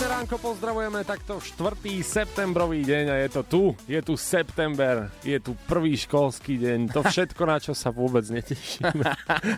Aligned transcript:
Pekné 0.00 0.16
ránko, 0.16 0.40
pozdravujeme 0.40 1.04
takto 1.04 1.36
4. 1.36 1.76
septembrový 2.00 2.88
deň 2.88 3.04
a 3.12 3.16
je 3.20 3.28
to 3.36 3.42
tu, 3.44 3.62
je 3.84 4.00
tu 4.00 4.16
september, 4.16 5.12
je 5.20 5.36
tu 5.36 5.52
prvý 5.68 5.92
školský 5.92 6.56
deň, 6.56 6.88
to 6.88 7.04
všetko, 7.04 7.42
na 7.44 7.60
čo 7.60 7.76
sa 7.76 7.92
vôbec 7.92 8.24
netešíme. 8.24 8.96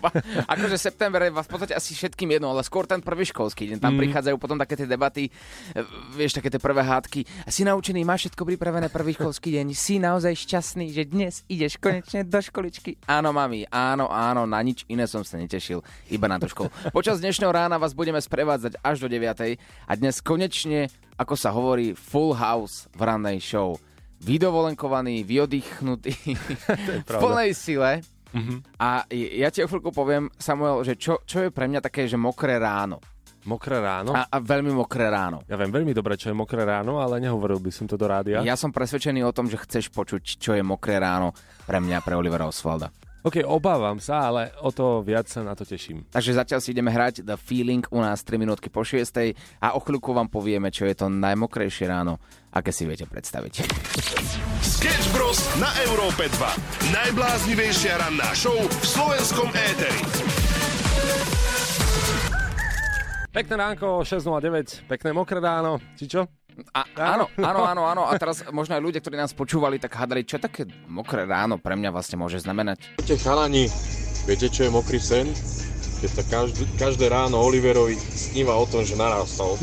akože 0.51 0.75
september 0.75 1.23
je 1.23 1.31
v 1.31 1.47
podstate 1.47 1.71
asi 1.71 1.95
všetkým 1.95 2.35
jedno, 2.35 2.51
ale 2.51 2.59
skôr 2.67 2.83
ten 2.83 2.99
prvý 2.99 3.23
školský 3.23 3.71
deň. 3.71 3.77
Tam 3.79 3.95
mm. 3.95 4.03
prichádzajú 4.03 4.35
potom 4.35 4.59
také 4.59 4.75
tie 4.75 4.83
debaty, 4.83 5.31
e, 5.31 5.79
vieš, 6.11 6.35
také 6.35 6.51
tie 6.51 6.59
prvé 6.59 6.83
hádky. 6.83 7.23
Si 7.47 7.63
naučený, 7.63 8.03
máš 8.03 8.27
všetko 8.27 8.43
pripravené 8.43 8.91
prvý 8.91 9.15
školský 9.15 9.55
deň, 9.63 9.71
si 9.71 9.95
naozaj 10.03 10.43
šťastný, 10.43 10.91
že 10.91 11.07
dnes 11.07 11.47
ideš 11.47 11.79
konečne 11.79 12.27
do 12.27 12.43
školičky. 12.43 12.99
Áno, 13.07 13.31
mami, 13.31 13.63
áno, 13.71 14.11
áno, 14.11 14.43
na 14.43 14.59
nič 14.59 14.83
iné 14.91 15.07
som 15.07 15.23
sa 15.23 15.39
netešil, 15.39 15.79
iba 16.11 16.27
na 16.27 16.35
tú 16.35 16.51
školu. 16.51 16.67
Počas 16.91 17.23
dnešného 17.23 17.55
rána 17.55 17.79
vás 17.79 17.95
budeme 17.95 18.19
sprevádzať 18.19 18.83
až 18.83 18.99
do 18.99 19.07
9. 19.07 19.55
a 19.87 19.93
dnes 19.95 20.19
konečne, 20.33 20.89
ako 21.21 21.33
sa 21.37 21.53
hovorí, 21.53 21.93
full 21.93 22.33
house 22.33 22.89
v 22.97 23.01
rannej 23.05 23.37
show. 23.37 23.77
Vydovolenkovaný, 24.25 25.21
vyoddychnutý, 25.21 26.17
v 27.05 27.13
plnej 27.13 27.53
sile. 27.53 28.01
Uh-huh. 28.33 28.65
A 28.81 29.05
ja 29.13 29.53
ti 29.53 29.61
o 29.61 29.69
chvíľku 29.69 29.93
poviem, 29.93 30.25
Samuel, 30.41 30.81
že 30.81 30.97
čo, 30.97 31.21
čo 31.21 31.45
je 31.45 31.49
pre 31.53 31.69
mňa 31.69 31.85
také, 31.85 32.09
že 32.09 32.17
mokré 32.17 32.57
ráno. 32.57 32.97
Mokré 33.43 33.77
ráno? 33.77 34.15
A, 34.15 34.25
a 34.25 34.37
veľmi 34.39 34.71
mokré 34.71 35.11
ráno. 35.11 35.43
Ja 35.51 35.59
viem 35.59 35.69
veľmi 35.69 35.91
dobre, 35.91 36.15
čo 36.15 36.31
je 36.31 36.35
mokré 36.35 36.63
ráno, 36.63 37.03
ale 37.03 37.19
nehovoril 37.19 37.59
by 37.59 37.71
som 37.75 37.85
to 37.85 37.99
do 37.99 38.07
rádia. 38.07 38.39
Ja 38.41 38.55
som 38.55 38.71
presvedčený 38.71 39.21
o 39.27 39.35
tom, 39.35 39.51
že 39.51 39.59
chceš 39.59 39.91
počuť, 39.91 40.39
čo 40.39 40.55
je 40.55 40.63
mokré 40.63 40.97
ráno 40.97 41.35
pre 41.67 41.83
mňa, 41.83 41.99
pre 42.01 42.15
Olivera 42.15 42.47
Osvalda. 42.47 42.89
OK, 43.23 43.39
obávam 43.47 44.03
sa, 44.03 44.27
ale 44.27 44.51
o 44.59 44.67
to 44.67 44.99
viac 44.99 45.31
sa 45.31 45.47
na 45.47 45.55
to 45.55 45.63
teším. 45.63 46.03
Takže 46.11 46.35
zatiaľ 46.35 46.59
si 46.59 46.75
ideme 46.75 46.91
hrať 46.91 47.23
The 47.23 47.39
Feeling 47.39 47.87
u 47.87 48.03
nás 48.03 48.19
3 48.19 48.35
minútky 48.35 48.67
po 48.67 48.83
6 48.83 49.31
a 49.63 49.67
o 49.75 49.79
chvíľku 49.79 50.11
vám 50.11 50.27
povieme, 50.27 50.67
čo 50.67 50.83
je 50.83 50.91
to 50.91 51.07
najmokrejšie 51.07 51.87
ráno, 51.87 52.19
aké 52.51 52.75
si 52.75 52.83
viete 52.83 53.07
predstaviť. 53.07 53.63
Sketch 54.59 55.07
Bros. 55.15 55.39
na 55.55 55.71
Európe 55.87 56.27
2. 56.35 56.91
Najbláznivejšia 56.91 57.95
ranná 58.03 58.27
show 58.35 58.59
v 58.59 58.83
slovenskom 58.83 59.47
éteri. 59.55 60.03
Pekné 63.31 63.55
ránko, 63.55 64.03
6.09, 64.03 64.83
pekné 64.91 65.15
mokré 65.15 65.39
ráno, 65.39 65.79
či 65.95 66.11
čo? 66.11 66.27
A, 66.73 66.85
áno, 67.17 67.25
áno, 67.41 67.61
áno, 67.65 67.81
áno. 67.89 68.03
A 68.05 68.13
teraz 68.17 68.45
možno 68.53 68.77
aj 68.77 68.81
ľudia, 68.81 69.01
ktorí 69.01 69.17
nás 69.17 69.33
počúvali, 69.33 69.81
tak 69.81 69.97
hádali, 69.97 70.25
čo 70.25 70.37
také 70.37 70.69
mokré 70.85 71.25
ráno 71.25 71.57
pre 71.57 71.73
mňa 71.73 71.89
vlastne 71.89 72.21
môže 72.21 72.41
znamenať. 72.41 73.01
Viete, 73.01 73.17
chalani, 73.17 73.65
viete, 74.29 74.47
čo 74.49 74.67
je 74.67 74.71
mokrý 74.71 75.01
sen? 75.01 75.27
Keď 76.03 76.11
sa 76.19 76.23
každé, 76.27 76.63
každé 76.75 77.05
ráno 77.07 77.39
Oliverovi 77.39 77.95
sníva 77.95 78.59
o 78.59 78.67
tom, 78.67 78.83
že 78.83 78.99
narastol. 78.99 79.55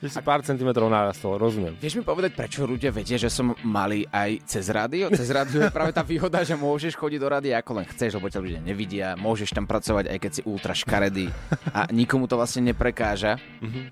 že 0.00 0.08
si 0.08 0.20
pár 0.24 0.40
centimetrov 0.40 0.88
narastol, 0.88 1.36
rozumiem. 1.36 1.76
Vieš 1.76 2.00
mi 2.00 2.04
povedať, 2.08 2.32
prečo 2.32 2.64
ľudia 2.64 2.88
vedia, 2.88 3.20
že 3.20 3.28
som 3.28 3.52
malý 3.60 4.08
aj 4.08 4.48
cez 4.48 4.72
rádio? 4.72 5.12
Cez 5.12 5.28
rádio 5.28 5.60
je 5.60 5.68
práve 5.68 5.92
tá 5.92 6.00
výhoda, 6.00 6.40
že 6.40 6.56
môžeš 6.56 6.96
chodiť 6.96 7.20
do 7.20 7.28
rádia 7.28 7.60
ako 7.60 7.84
len 7.84 7.84
chceš, 7.84 8.16
lebo 8.16 8.32
ťa 8.32 8.40
ľudia 8.40 8.60
nevidia, 8.64 9.12
môžeš 9.20 9.52
tam 9.52 9.68
pracovať, 9.68 10.08
aj 10.08 10.18
keď 10.24 10.30
si 10.32 10.42
ultra 10.48 10.72
škaredý 10.72 11.28
a 11.76 11.92
nikomu 11.92 12.24
to 12.24 12.40
vlastne 12.40 12.64
neprekáža. 12.64 13.36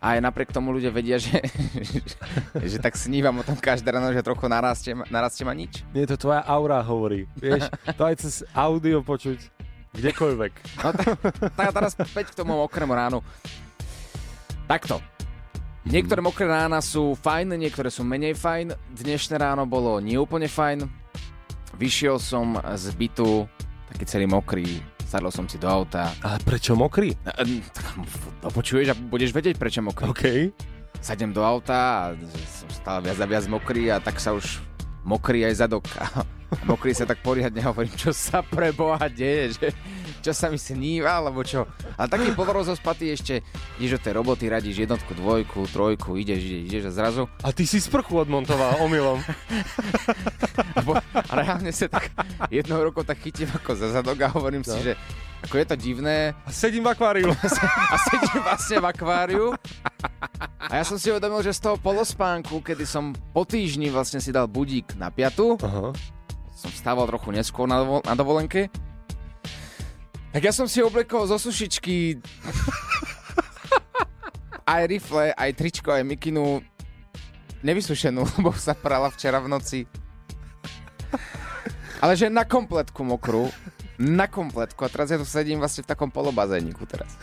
A 0.01 0.17
aj 0.17 0.25
napriek 0.25 0.49
tomu 0.49 0.73
ľudia 0.73 0.89
vedia, 0.89 1.21
že, 1.21 1.45
že, 1.77 2.01
že 2.73 2.77
tak 2.81 2.97
snívam 2.97 3.37
o 3.37 3.45
tom 3.45 3.61
každé 3.61 3.93
ráno, 3.93 4.17
že 4.17 4.25
trochu 4.25 4.49
narastie, 4.49 4.97
narastie 5.13 5.45
ma 5.45 5.53
nič. 5.53 5.85
Nie, 5.93 6.09
to 6.09 6.17
tvoja 6.17 6.41
aura 6.49 6.81
hovorí. 6.81 7.29
Vieš, 7.37 7.69
to 8.01 8.03
aj 8.09 8.17
cez 8.17 8.35
audio 8.57 9.05
počuť. 9.05 9.54
Kdekoľvek. 9.95 10.53
No 10.83 10.91
tak, 10.91 11.07
teraz 11.55 11.95
späť 11.95 12.35
k 12.35 12.39
tomu 12.43 12.59
mokrému 12.59 12.93
ránu. 12.93 13.23
Takto. 14.67 14.99
Niektoré 15.85 16.25
mokré 16.25 16.49
rána 16.49 16.81
sú 16.81 17.13
fajn, 17.13 17.61
niektoré 17.61 17.93
sú 17.93 18.03
menej 18.03 18.35
fajn. 18.35 18.73
Dnešné 18.97 19.37
ráno 19.37 19.69
bolo 19.69 20.01
neúplne 20.01 20.49
fajn. 20.49 20.89
Vyšiel 21.77 22.17
som 22.17 22.57
z 22.57 22.89
bytu 22.97 23.45
taký 23.93 24.05
celý 24.09 24.27
mokrý, 24.27 24.81
sadol 25.05 25.31
som 25.31 25.45
si 25.45 25.61
do 25.61 25.69
auta. 25.69 26.11
Ale 26.25 26.41
prečo 26.43 26.75
mokrý? 26.75 27.15
To 28.43 28.49
počuješ 28.51 28.91
a 28.91 28.99
budeš 28.99 29.31
vedieť, 29.31 29.61
prečo 29.61 29.85
mokrý. 29.85 30.09
OK. 30.11 30.25
Sadem 31.05 31.37
do 31.37 31.45
auta 31.45 32.11
a 32.11 32.17
som 32.49 32.71
stále 32.73 33.05
viac 33.05 33.19
a 33.21 33.27
viac 33.29 33.45
mokrý 33.47 33.93
a 33.93 34.01
tak 34.01 34.17
sa 34.17 34.33
už 34.33 34.59
mokrý 35.05 35.45
aj 35.47 35.55
zadok. 35.65 35.85
Mokrý 36.71 36.95
sa 36.95 37.03
tak 37.03 37.19
poriadne 37.19 37.59
hovorím, 37.67 37.99
čo 37.99 38.15
sa 38.15 38.39
pre 38.39 38.71
Boha 38.71 39.11
deje, 39.11 39.59
že 39.59 39.69
čo 40.25 40.33
sa 40.33 40.49
mi 40.49 40.57
sníva, 40.57 41.21
alebo 41.21 41.45
čo. 41.45 41.69
A 42.01 42.09
taký 42.09 42.33
polorozospatý 42.33 43.13
ešte, 43.13 43.45
ideš 43.77 44.01
do 44.01 44.05
tej 44.09 44.13
roboty, 44.17 44.49
radíš 44.49 44.89
jednotku, 44.89 45.13
dvojku, 45.13 45.69
trojku, 45.69 46.17
ideš, 46.17 46.41
ideš, 46.41 46.63
ideš 46.65 46.85
a 46.89 46.93
zrazu. 46.97 47.23
A 47.45 47.53
ty 47.53 47.69
si 47.69 47.77
sprchu 47.77 48.25
odmontoval 48.25 48.81
omylom. 48.81 49.21
a 51.29 51.33
reálne 51.37 51.69
sa 51.77 51.93
tak 51.93 52.09
jednou 52.49 52.81
roku 52.81 53.05
tak 53.05 53.21
chytím 53.21 53.53
ako 53.53 53.77
za 53.77 53.93
zadok 53.93 54.25
a 54.25 54.33
hovorím 54.33 54.65
no. 54.65 54.73
si, 54.73 54.81
že 54.81 54.93
ako 55.45 55.61
je 55.61 55.67
to 55.69 55.77
divné. 55.77 56.33
A 56.33 56.49
sedím 56.49 56.89
v 56.89 56.97
akváriu. 56.97 57.29
a 57.93 57.97
sedím 58.09 58.41
vlastne 58.41 58.81
v 58.81 58.87
akváriu. 58.89 59.45
A 60.57 60.73
ja 60.81 60.85
som 60.89 60.97
si 60.97 61.13
uvedomil, 61.13 61.45
že 61.45 61.53
z 61.53 61.69
toho 61.69 61.77
polospánku, 61.77 62.65
kedy 62.65 62.89
som 62.89 63.13
po 63.37 63.45
týždni 63.45 63.93
vlastne 63.93 64.25
si 64.25 64.33
dal 64.33 64.49
budík 64.49 64.97
na 64.97 65.13
piatu, 65.13 65.61
uh-huh 65.61 65.93
som 66.65 66.73
vstával 66.73 67.05
trochu 67.05 67.29
neskôr 67.37 67.69
na, 67.69 67.85
dovol- 67.85 68.05
na 68.09 68.15
dovolenke. 68.17 68.73
Tak 70.35 70.43
ja 70.43 70.51
som 70.51 70.67
si 70.67 70.83
oblekol 70.83 71.31
zo 71.31 71.39
sušičky 71.39 72.19
aj 74.75 74.83
rifle, 74.91 75.31
aj 75.31 75.51
tričko, 75.55 75.95
aj 75.95 76.03
mikinu 76.03 76.59
nevysušenú, 77.63 78.27
lebo 78.43 78.51
sa 78.59 78.75
prala 78.75 79.15
včera 79.15 79.39
v 79.39 79.47
noci. 79.47 79.81
Ale 82.03 82.19
že 82.19 82.27
na 82.27 82.43
kompletku 82.43 83.07
mokrú. 83.07 83.47
Na 83.95 84.27
kompletku. 84.27 84.83
A 84.83 84.91
teraz 84.91 85.15
ja 85.15 85.23
tu 85.23 85.23
sedím 85.23 85.63
vlastne 85.63 85.87
v 85.87 85.91
takom 85.95 86.11
polobazéniku 86.11 86.83
teraz. 86.83 87.15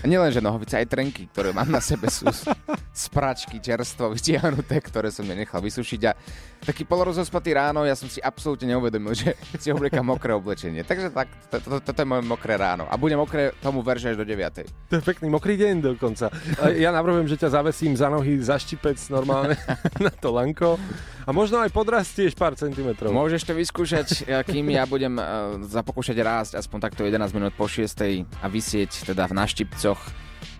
A 0.00 0.08
nielen, 0.08 0.32
že 0.32 0.40
nohovice, 0.40 0.80
aj 0.80 0.88
trenky, 0.88 1.28
ktoré 1.28 1.52
mám 1.52 1.68
na 1.68 1.84
sebe 1.84 2.08
sú 2.08 2.26
z 2.32 3.04
pračky 3.12 3.60
čerstvo 3.60 4.08
vytiahnuté, 4.08 4.80
ktoré 4.80 5.12
som 5.12 5.28
nenechal 5.28 5.60
vysušiť. 5.60 6.00
A 6.08 6.16
taký 6.62 6.86
polorozospatý 6.86 7.58
ráno, 7.58 7.82
ja 7.82 7.98
som 7.98 8.06
si 8.06 8.22
absolútne 8.22 8.70
neuvedomil, 8.70 9.12
že 9.20 9.34
si 9.58 9.68
obliekam 9.74 10.06
mokré 10.06 10.32
oblečenie. 10.32 10.86
Takže 10.86 11.10
tak, 11.10 11.28
toto 11.50 11.78
to, 11.78 11.90
to, 11.90 11.90
to 11.90 12.00
je 12.02 12.08
moje 12.08 12.22
mokré 12.22 12.54
ráno. 12.54 12.86
A 12.86 12.94
bude 12.94 13.18
mokré 13.18 13.50
tomu 13.58 13.82
verže 13.82 14.14
až 14.14 14.16
do 14.18 14.26
9. 14.26 14.66
To 14.90 14.94
je 14.98 15.02
pekný 15.02 15.28
mokrý 15.28 15.58
deň 15.58 15.94
dokonca. 15.94 16.30
Ja 16.78 16.94
navrhujem, 16.94 17.26
že 17.26 17.36
ťa 17.38 17.58
zavesím 17.60 17.98
za 17.98 18.06
nohy, 18.06 18.38
za 18.38 18.56
štipec 18.56 18.98
normálne 19.10 19.58
na 20.04 20.10
to 20.14 20.30
lanko. 20.30 20.78
A 21.22 21.30
možno 21.30 21.62
aj 21.62 21.70
podrastieš 21.70 22.34
pár 22.34 22.58
centimetrov. 22.58 23.14
Môžeš 23.14 23.46
to 23.46 23.54
vyskúšať, 23.54 24.26
kým 24.42 24.74
ja 24.74 24.82
budem 24.90 25.14
uh, 25.18 25.54
zapokúšať 25.62 26.18
rásť 26.18 26.52
aspoň 26.58 26.78
takto 26.90 27.06
11 27.06 27.30
minút 27.30 27.54
po 27.54 27.70
6 27.70 28.26
a 28.42 28.46
vysieť 28.50 29.06
teda 29.06 29.30
v 29.30 29.38
naštipcoch 29.38 30.00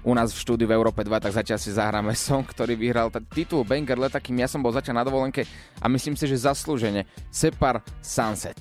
u 0.02 0.12
nás 0.14 0.34
v 0.34 0.42
štúdiu 0.42 0.66
v 0.66 0.74
Európe 0.74 1.06
2, 1.06 1.10
tak 1.22 1.32
zatiaľ 1.32 1.58
si 1.58 1.70
zahráme 1.70 2.12
song, 2.28 2.42
ktorý 2.42 2.74
vyhral 2.74 3.08
t- 3.08 3.22
titul 3.30 3.62
Banger 3.62 3.98
leta, 3.98 4.18
kým 4.18 4.42
ja 4.42 4.48
som 4.50 4.62
bol 4.62 4.74
zatiaľ 4.74 5.02
na 5.02 5.06
dovolenke 5.06 5.46
a 5.78 5.86
myslím 5.86 6.18
si, 6.18 6.26
že 6.26 6.42
zaslúžene 6.42 7.06
Separ 7.30 7.80
Sunset. 8.02 8.58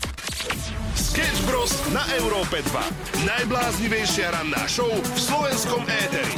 Sketch 0.96 1.40
Bros. 1.48 1.72
na 1.92 2.04
Európe 2.20 2.62
2. 2.62 3.26
Najbláznivejšia 3.28 4.32
ranná 4.32 4.64
show 4.68 4.90
v 4.90 5.18
slovenskom 5.18 5.84
éteri. 5.88 6.36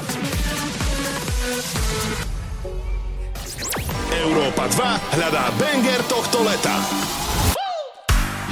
Európa 4.13 4.69
2 4.69 5.17
hľadá 5.17 5.45
banger 5.57 6.01
tohto 6.05 6.45
leta. 6.45 7.22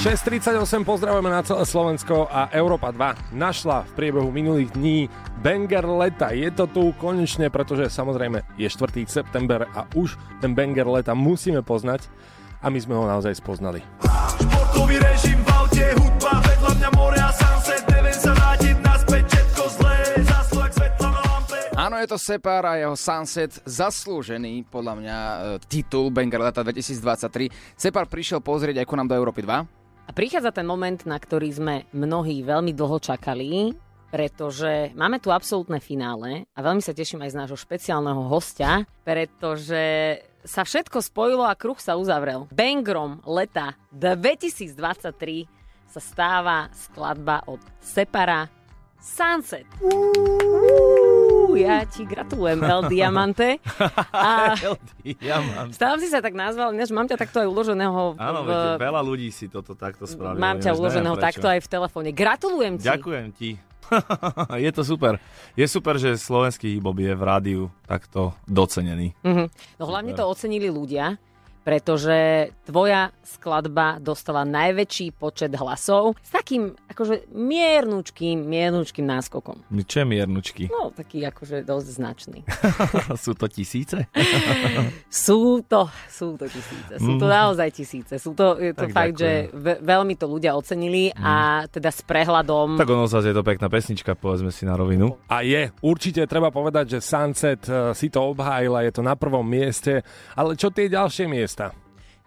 6.38 0.01 0.81
pozdravujeme 0.81 1.29
na 1.29 1.45
celé 1.45 1.61
Slovensko 1.61 2.25
a 2.25 2.49
Európa 2.57 2.89
2 2.89 3.37
našla 3.37 3.85
v 3.85 3.91
priebehu 3.93 4.33
minulých 4.33 4.73
dní 4.73 5.05
banger 5.45 5.85
leta. 5.85 6.33
Je 6.33 6.49
to 6.49 6.65
tu 6.65 6.89
konečne, 6.97 7.53
pretože 7.53 7.93
samozrejme 7.93 8.41
je 8.57 8.65
4. 8.65 8.97
september 9.05 9.69
a 9.69 9.85
už 9.93 10.17
ten 10.41 10.57
banger 10.57 10.89
leta 10.89 11.13
musíme 11.13 11.61
poznať 11.61 12.09
a 12.65 12.73
my 12.73 12.81
sme 12.81 12.97
ho 12.97 13.05
naozaj 13.05 13.37
spoznali. 13.37 13.85
Športový 14.41 14.97
režim 15.05 15.37
v 15.37 15.49
aute, 15.53 15.85
hudba, 15.93 16.49
vedľa 16.49 16.71
mňa 16.81 16.89
more 16.97 17.19
a 17.21 17.29
sunset, 17.37 17.85
neviem 17.93 18.17
sa 18.17 18.33
vrátiť 18.33 18.75
naspäť, 18.81 19.23
všetko 19.29 19.63
zlé, 19.69 19.95
Áno, 21.77 21.97
je 22.01 22.09
to 22.09 22.17
Separ 22.17 22.65
a 22.65 22.77
jeho 22.77 22.97
Sunset 22.97 23.53
zaslúžený, 23.69 24.65
podľa 24.65 24.93
mňa, 24.97 25.17
e, 25.17 25.37
titul 25.69 26.09
Banger 26.09 26.41
leta 26.41 26.65
2023. 26.65 27.49
Separ 27.77 28.09
prišiel 28.09 28.41
pozrieť 28.41 28.81
aj 28.81 28.85
ku 28.89 28.97
nám 28.97 29.05
do 29.05 29.13
Európy 29.13 29.45
2. 29.45 29.80
A 30.11 30.19
prichádza 30.19 30.51
ten 30.51 30.67
moment, 30.67 30.99
na 31.07 31.15
ktorý 31.15 31.47
sme 31.55 31.87
mnohí 31.95 32.43
veľmi 32.43 32.75
dlho 32.75 32.99
čakali, 32.99 33.71
pretože 34.11 34.91
máme 34.91 35.23
tu 35.23 35.31
absolútne 35.31 35.79
finále 35.79 36.43
a 36.51 36.59
veľmi 36.59 36.83
sa 36.83 36.91
teším 36.91 37.23
aj 37.23 37.31
z 37.31 37.39
nášho 37.39 37.55
špeciálneho 37.55 38.27
hostia, 38.27 38.83
pretože 39.07 40.19
sa 40.43 40.67
všetko 40.67 40.99
spojilo 40.99 41.47
a 41.47 41.55
kruh 41.55 41.79
sa 41.79 41.95
uzavrel. 41.95 42.51
Bangrom 42.51 43.23
leta 43.23 43.79
2023 43.95 45.47
sa 45.87 46.01
stáva 46.03 46.67
skladba 46.75 47.47
od 47.47 47.63
Separa 47.79 48.51
Sunset. 48.99 49.63
Uú, 49.79 51.00
ja 51.55 51.83
ti 51.83 52.03
gratulujem, 52.03 52.59
El 52.59 52.81
Diamante. 52.87 53.57
A 54.11 54.53
Diamant. 55.01 55.71
stávam 55.71 55.97
si 55.97 56.07
sa 56.07 56.19
tak 56.19 56.33
nazval, 56.33 56.71
než 56.71 56.91
mám 56.91 57.05
ťa 57.05 57.17
takto 57.17 57.41
aj 57.41 57.47
uloženého 57.47 58.15
Áno, 58.15 58.39
v, 58.43 58.49
viete, 58.49 58.69
veľa 58.79 59.01
ľudí 59.01 59.29
si 59.29 59.47
toto 59.47 59.73
takto 59.73 60.05
spravilo. 60.05 60.39
mám 60.39 60.57
ťa 60.57 60.71
neviem 60.71 60.81
uloženého 60.81 61.15
prečo. 61.15 61.27
takto 61.27 61.45
aj 61.47 61.59
v 61.59 61.67
telefóne. 61.67 62.09
Gratulujem 62.11 62.73
ti. 62.77 62.85
Ďakujem 62.85 63.27
ti. 63.33 63.49
je 64.65 64.71
to 64.71 64.83
super. 64.87 65.19
Je 65.53 65.67
super, 65.67 65.99
že 65.99 66.15
slovenský 66.15 66.79
hip 66.79 66.87
je 66.95 67.11
v 67.11 67.23
rádiu 67.23 67.61
takto 67.83 68.31
docenený. 68.47 69.11
Mhm. 69.23 69.45
No 69.79 69.83
hlavne 69.87 70.15
to 70.15 70.23
ocenili 70.23 70.71
ľudia, 70.71 71.19
pretože 71.61 72.49
tvoja 72.65 73.13
skladba 73.21 74.01
dostala 74.01 74.43
najväčší 74.43 75.13
počet 75.15 75.53
hlasov 75.55 76.17
s 76.19 76.31
takým 76.33 76.73
akože 76.89 77.31
miernučkým, 77.31 78.41
miernučkým 78.43 79.05
náskokom. 79.05 79.61
Čo 79.85 80.03
je 80.03 80.07
miernučky? 80.07 80.63
No, 80.67 80.89
taký 80.91 81.23
akože 81.25 81.63
dosť 81.63 81.87
značný. 81.87 82.39
Sú 83.23 83.37
to 83.37 83.45
tisíce? 83.45 84.09
Sú 85.11 85.61
to, 85.67 85.91
sú 86.07 86.39
to 86.39 86.47
tisíce, 86.47 86.93
sú 86.97 87.19
to 87.19 87.27
naozaj 87.27 87.67
tisíce. 87.75 88.15
Sú 88.17 88.31
to, 88.31 88.55
je 88.57 88.71
to 88.71 88.87
Tak 88.87 88.95
fakt, 88.95 89.15
ďakujem. 89.19 89.51
že 89.51 89.53
ve, 89.53 89.73
veľmi 89.83 90.15
to 90.15 90.25
ľudia 90.25 90.55
ocenili 90.55 91.11
a 91.13 91.67
teda 91.67 91.91
s 91.91 92.01
prehľadom... 92.01 92.79
Tak 92.79 92.87
ono 92.87 93.05
zase 93.11 93.31
je 93.31 93.35
to 93.35 93.43
pekná 93.43 93.67
pesnička, 93.67 94.15
povedzme 94.15 94.49
si 94.49 94.63
na 94.63 94.79
rovinu. 94.79 95.19
A 95.27 95.43
je, 95.43 95.69
určite 95.83 96.23
treba 96.25 96.47
povedať, 96.49 96.97
že 96.97 96.99
Sunset 97.03 97.67
eh, 97.67 97.91
si 97.91 98.07
to 98.07 98.23
obhájila, 98.31 98.87
je 98.87 98.93
to 98.95 99.03
na 99.03 99.19
prvom 99.19 99.43
mieste, 99.43 100.01
ale 100.33 100.55
čo 100.55 100.71
tie 100.71 100.87
ďalšie 100.87 101.27
miesta? 101.27 101.50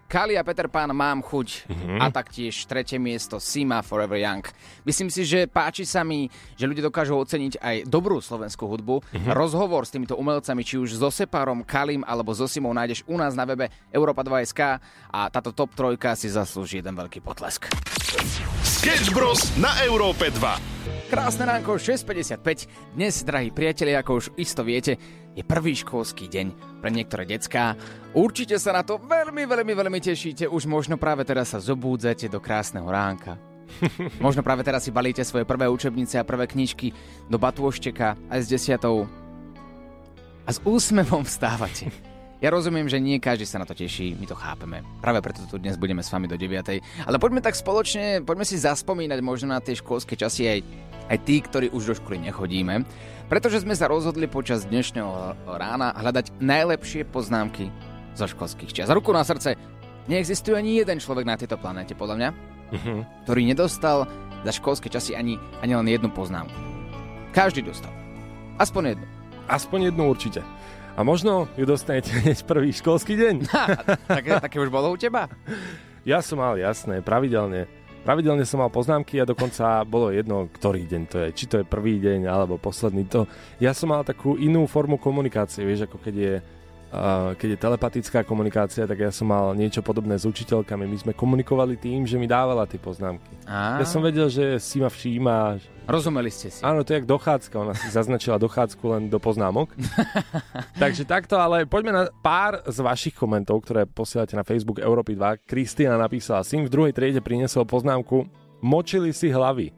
Kali 0.04 0.36
a 0.36 0.44
Peter 0.44 0.68
Pan 0.68 0.92
mám 0.92 1.24
chuť 1.24 1.66
a 1.98 2.06
taktiež 2.12 2.68
tretie 2.68 3.00
miesto 3.00 3.40
Sima 3.40 3.80
Forever 3.80 4.20
Young. 4.20 4.44
Myslím 4.84 5.08
si, 5.08 5.24
že 5.24 5.48
páči 5.48 5.88
sa 5.88 6.04
mi, 6.04 6.28
že 6.54 6.68
ľudia 6.68 6.86
dokážu 6.86 7.16
oceniť 7.18 7.58
aj 7.58 7.76
dobrú 7.88 8.20
slovenskú 8.20 8.68
hudbu. 8.68 9.00
Rozhovor 9.32 9.88
s 9.88 9.96
týmito 9.96 10.14
umelcami, 10.14 10.62
či 10.62 10.78
už 10.78 11.00
so 11.00 11.08
Separom, 11.10 11.64
Kalim 11.66 12.04
alebo 12.06 12.36
so 12.36 12.44
Simou 12.44 12.76
nájdeš 12.76 13.02
u 13.08 13.16
nás 13.16 13.32
na 13.34 13.48
webe 13.48 13.72
Europa2.sk 13.90 14.78
a 15.10 15.20
táto 15.32 15.50
top 15.50 15.72
trojka 15.72 16.14
si 16.14 16.30
zaslúži 16.30 16.84
jeden 16.84 16.94
veľký 16.94 17.24
potlesk. 17.24 17.72
Sketch 18.62 19.10
Bros. 19.10 19.56
na 19.56 19.72
Európe 19.82 20.28
2. 20.30 20.93
Krásne 21.04 21.44
ránko, 21.44 21.76
6.55. 21.76 22.96
Dnes, 22.96 23.20
drahí 23.28 23.52
priatelia, 23.52 24.00
ako 24.00 24.12
už 24.24 24.26
isto 24.40 24.64
viete, 24.64 24.96
je 25.36 25.44
prvý 25.44 25.76
školský 25.76 26.32
deň 26.32 26.80
pre 26.80 26.88
niektoré 26.88 27.28
decká. 27.28 27.76
Určite 28.16 28.56
sa 28.56 28.72
na 28.72 28.80
to 28.80 28.96
veľmi, 28.96 29.44
veľmi, 29.44 29.72
veľmi 29.76 30.00
tešíte. 30.00 30.48
Už 30.48 30.64
možno 30.64 30.96
práve 30.96 31.28
teraz 31.28 31.52
sa 31.52 31.60
zobúdzate 31.60 32.32
do 32.32 32.40
krásneho 32.40 32.88
ránka. 32.88 33.36
Možno 34.24 34.44
práve 34.44 34.62
teraz 34.62 34.84
si 34.86 34.94
balíte 34.94 35.24
svoje 35.24 35.48
prvé 35.48 35.66
učebnice 35.66 36.20
a 36.20 36.28
prvé 36.28 36.46
knižky 36.46 36.92
do 37.26 37.40
batôšteka 37.40 38.14
aj 38.30 38.44
s 38.44 38.46
desiatou 38.46 39.08
a 40.44 40.50
s 40.52 40.60
úsmevom 40.62 41.24
vstávate. 41.24 42.13
Ja 42.42 42.50
rozumiem, 42.50 42.90
že 42.90 42.98
nie 42.98 43.22
každý 43.22 43.46
sa 43.46 43.62
na 43.62 43.66
to 43.66 43.78
teší, 43.78 44.18
my 44.18 44.26
to 44.26 44.34
chápeme. 44.34 44.82
Práve 44.98 45.22
preto 45.22 45.46
tu 45.46 45.56
dnes 45.56 45.78
budeme 45.78 46.02
s 46.02 46.10
vami 46.10 46.26
do 46.26 46.34
9. 46.34 47.06
Ale 47.06 47.16
poďme 47.22 47.40
tak 47.40 47.54
spoločne, 47.54 48.26
poďme 48.26 48.44
si 48.44 48.58
zaspomínať 48.58 49.18
možno 49.22 49.54
na 49.54 49.62
tie 49.62 49.78
školské 49.78 50.18
časy 50.18 50.42
aj, 50.50 50.58
aj 51.14 51.18
tí, 51.24 51.40
ktorí 51.40 51.70
už 51.70 51.82
do 51.86 51.94
školy 51.94 52.20
nechodíme. 52.26 52.82
Pretože 53.30 53.64
sme 53.64 53.72
sa 53.72 53.88
rozhodli 53.88 54.28
počas 54.28 54.68
dnešného 54.68 55.38
rána 55.46 55.94
hľadať 55.96 56.36
najlepšie 56.42 57.08
poznámky 57.08 57.72
zo 58.12 58.28
školských 58.28 58.70
čias. 58.76 58.92
Ruku 58.92 59.14
na 59.14 59.24
srdce, 59.24 59.56
neexistuje 60.10 60.58
ani 60.58 60.84
jeden 60.84 61.00
človek 61.00 61.24
na 61.24 61.40
tejto 61.40 61.56
planéte, 61.56 61.96
podľa 61.96 62.16
mňa, 62.18 62.28
ktorý 63.24 63.40
nedostal 63.48 64.04
za 64.44 64.52
školské 64.52 64.92
časy 64.92 65.16
ani, 65.16 65.40
ani 65.64 65.72
len 65.72 65.88
jednu 65.88 66.12
poznámku. 66.12 66.52
Každý 67.32 67.64
dostal. 67.64 67.90
Aspoň 68.60 68.94
jednu. 68.94 69.06
Aspoň 69.48 69.78
jednu 69.90 70.02
určite. 70.12 70.40
A 70.94 71.02
možno 71.02 71.50
ju 71.58 71.66
dostanete 71.66 72.14
hneď 72.22 72.46
prvý 72.46 72.70
školský 72.70 73.18
deň. 73.18 73.34
také, 74.18 74.30
také 74.38 74.56
už 74.62 74.70
bolo 74.70 74.94
u 74.94 74.96
teba? 74.96 75.26
Ja 76.06 76.22
som 76.22 76.38
mal, 76.38 76.54
jasné, 76.54 77.02
pravidelne. 77.02 77.66
Pravidelne 78.04 78.44
som 78.44 78.60
mal 78.60 78.68
poznámky 78.68 79.16
a 79.16 79.24
dokonca 79.24 79.80
bolo 79.88 80.12
jedno, 80.12 80.44
ktorý 80.52 80.84
deň 80.84 81.02
to 81.08 81.16
je. 81.24 81.28
Či 81.32 81.44
to 81.48 81.54
je 81.60 81.64
prvý 81.64 81.96
deň 81.98 82.28
alebo 82.28 82.60
posledný. 82.60 83.08
To. 83.10 83.24
Ja 83.56 83.72
som 83.72 83.90
mal 83.90 84.04
takú 84.04 84.36
inú 84.36 84.68
formu 84.68 85.00
komunikácie, 85.00 85.64
vieš, 85.64 85.88
ako 85.88 85.96
keď 86.04 86.14
je, 86.14 86.34
uh, 86.92 87.32
keď 87.32 87.48
je 87.56 87.62
telepatická 87.64 88.20
komunikácia, 88.20 88.84
tak 88.84 89.00
ja 89.00 89.08
som 89.08 89.32
mal 89.32 89.56
niečo 89.56 89.80
podobné 89.80 90.20
s 90.20 90.28
učiteľkami. 90.28 90.84
My 90.84 90.96
sme 91.00 91.12
komunikovali 91.16 91.80
tým, 91.80 92.04
že 92.04 92.20
mi 92.20 92.28
dávala 92.28 92.68
tie 92.68 92.76
poznámky. 92.76 93.40
Á, 93.48 93.80
Ja 93.80 93.88
som 93.88 94.04
vedel, 94.04 94.28
že 94.28 94.60
si 94.60 94.84
ma 94.84 94.92
všíma. 94.92 95.58
Rozumeli 95.84 96.32
ste 96.32 96.48
si. 96.48 96.64
Áno, 96.64 96.80
to 96.80 96.96
je 96.96 97.04
jak 97.04 97.08
dochádzka. 97.08 97.54
Ona 97.60 97.76
si 97.76 97.92
zaznačila 97.92 98.40
dochádzku 98.40 98.84
len 98.88 99.02
do 99.12 99.20
poznámok. 99.20 99.68
Takže 100.82 101.04
takto, 101.04 101.36
ale 101.36 101.68
poďme 101.68 101.92
na 101.92 102.02
pár 102.24 102.64
z 102.64 102.80
vašich 102.80 103.12
komentov, 103.12 103.60
ktoré 103.68 103.84
posielate 103.84 104.32
na 104.32 104.48
Facebook 104.48 104.80
Európy 104.80 105.12
2. 105.12 105.44
Kristina 105.44 106.00
napísala, 106.00 106.40
syn 106.40 106.64
v 106.64 106.72
druhej 106.72 106.96
triede 106.96 107.20
priniesol 107.20 107.68
poznámku 107.68 108.24
Močili 108.64 109.12
si 109.12 109.28
hlavy. 109.28 109.76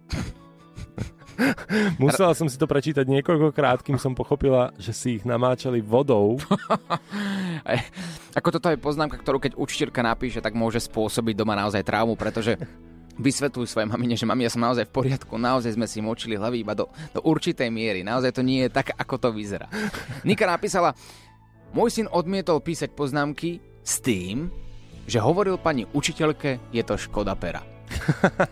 Musela 2.03 2.33
som 2.39 2.47
si 2.47 2.55
to 2.55 2.71
prečítať 2.71 3.03
niekoľkokrát, 3.03 3.83
kým 3.83 3.99
som 3.99 4.15
pochopila, 4.15 4.71
že 4.79 4.95
si 4.95 5.09
ich 5.21 5.25
namáčali 5.27 5.83
vodou. 5.83 6.39
Ako 8.39 8.49
toto 8.55 8.71
je 8.71 8.79
poznámka, 8.79 9.19
ktorú 9.19 9.43
keď 9.43 9.53
učiteľka 9.59 10.01
napíše, 10.07 10.39
tak 10.39 10.55
môže 10.55 10.79
spôsobiť 10.87 11.35
doma 11.35 11.59
naozaj 11.59 11.83
traumu, 11.83 12.15
pretože 12.15 12.57
vysvetľuj 13.17 13.67
svojej 13.69 13.89
mamine, 13.89 14.15
že 14.17 14.29
mami, 14.29 14.45
ja 14.45 14.53
som 14.53 14.65
naozaj 14.65 14.89
v 14.89 14.95
poriadku, 14.95 15.37
naozaj 15.37 15.77
sme 15.77 15.89
si 15.89 16.05
močili 16.05 16.37
hlavy 16.37 16.65
iba 16.65 16.77
do, 16.77 16.89
do 17.13 17.21
určitej 17.25 17.69
miery, 17.73 18.01
naozaj 18.05 18.37
to 18.37 18.43
nie 18.45 18.65
je 18.67 18.71
tak, 18.73 18.93
ako 18.97 19.15
to 19.17 19.29
vyzerá. 19.33 19.69
Nika 20.25 20.45
napísala, 20.45 20.93
môj 21.73 21.93
syn 21.93 22.09
odmietol 22.13 22.61
písať 22.61 22.93
poznámky 22.93 23.61
s 23.81 24.01
tým, 24.05 24.49
že 25.07 25.23
hovoril 25.23 25.57
pani 25.57 25.87
učiteľke, 25.87 26.73
je 26.75 26.83
to 26.83 26.99
škoda 26.99 27.39
pera. 27.39 27.76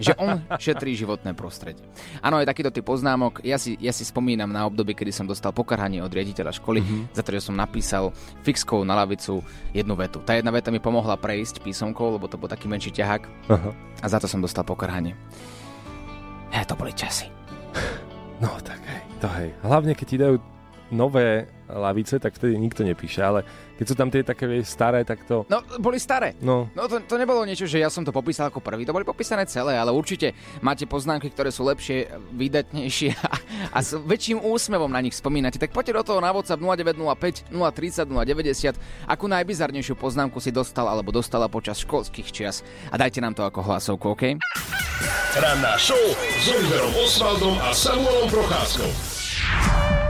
Že 0.05 0.13
on 0.19 0.43
šetrí 0.59 0.95
životné 0.99 1.35
prostredie. 1.37 1.83
Áno, 2.21 2.39
aj 2.41 2.49
takýto 2.49 2.71
typ 2.75 2.87
poznámok. 2.87 3.43
Ja 3.47 3.59
si, 3.59 3.79
ja 3.79 3.91
si 3.91 4.03
spomínam 4.07 4.51
na 4.51 4.67
obdobie, 4.67 4.95
kedy 4.95 5.11
som 5.15 5.27
dostal 5.27 5.55
pokarhanie 5.55 6.03
od 6.03 6.11
riaditeľa 6.11 6.53
školy, 6.59 6.81
mm-hmm. 6.83 7.03
za 7.15 7.23
to, 7.23 7.31
že 7.35 7.47
som 7.51 7.55
napísal 7.55 8.11
fixkou 8.43 8.83
na 8.83 8.99
lavicu 8.99 9.41
jednu 9.73 9.95
vetu. 9.95 10.23
Tá 10.23 10.37
jedna 10.39 10.51
veta 10.51 10.71
mi 10.75 10.83
pomohla 10.83 11.19
prejsť 11.19 11.63
písomkou, 11.63 12.19
lebo 12.19 12.27
to 12.27 12.39
bol 12.39 12.51
taký 12.51 12.67
menší 12.67 12.95
ťahák 12.95 13.23
Aha. 13.51 13.71
a 14.03 14.07
za 14.07 14.19
to 14.19 14.27
som 14.27 14.43
dostal 14.43 14.67
pokarhanie. 14.67 15.15
E, 16.55 16.61
to 16.67 16.75
boli 16.79 16.95
časy. 16.95 17.31
No 18.43 18.51
tak 18.67 18.83
hej, 18.83 19.03
to 19.23 19.31
hej. 19.31 19.55
Hlavne 19.63 19.95
keď 19.95 20.07
ti 20.11 20.17
dajú 20.19 20.37
nové 20.91 21.47
lavice, 21.69 22.21
tak 22.21 22.37
vtedy 22.37 22.59
nikto 22.61 22.85
nepíše, 22.85 23.25
ale 23.25 23.45
keď 23.75 23.87
sú 23.91 23.95
tam 23.99 24.09
tie 24.13 24.23
také 24.23 24.47
vieš, 24.47 24.71
staré, 24.71 25.03
tak 25.03 25.27
to... 25.27 25.43
No, 25.51 25.65
boli 25.81 25.99
staré. 25.99 26.37
No, 26.39 26.71
No 26.73 26.87
to, 26.87 27.01
to 27.03 27.17
nebolo 27.19 27.43
niečo, 27.43 27.67
že 27.67 27.81
ja 27.81 27.89
som 27.91 28.05
to 28.05 28.13
popísal 28.15 28.53
ako 28.53 28.61
prvý, 28.61 28.87
to 28.87 28.95
boli 28.95 29.07
popísané 29.07 29.49
celé, 29.49 29.75
ale 29.75 29.91
určite 29.91 30.37
máte 30.61 30.85
poznámky, 30.85 31.33
ktoré 31.33 31.49
sú 31.49 31.67
lepšie, 31.67 32.13
vydatnejšie 32.37 33.11
a, 33.31 33.35
a 33.75 33.79
s 33.81 33.97
väčším 33.97 34.45
úsmevom 34.45 34.91
na 34.91 35.01
nich 35.01 35.17
spomínate. 35.17 35.57
Tak 35.59 35.73
poďte 35.73 35.97
do 35.99 36.03
toho 36.15 36.21
na 36.21 36.31
WhatsApp 36.31 36.61
0905 36.61 37.51
030 37.51 38.11
090, 38.11 39.09
akú 39.09 39.25
najbizarnejšiu 39.27 39.95
poznámku 39.97 40.39
si 40.39 40.53
dostal 40.53 40.87
alebo 40.87 41.11
dostala 41.11 41.49
počas 41.49 41.81
školských 41.83 42.29
čias 42.31 42.61
a 42.93 43.01
dajte 43.01 43.25
nám 43.25 43.35
to 43.35 43.43
ako 43.43 43.65
hlasovku, 43.65 44.07
OK? 44.13 44.25
Ranná 45.35 45.75
show 45.81 45.99
s 46.39 46.47
Oliverom 46.47 46.95
Osvaldom 47.03 47.57
a 47.59 47.75
Samuelom 47.75 48.31
Procházkou. 48.31 50.04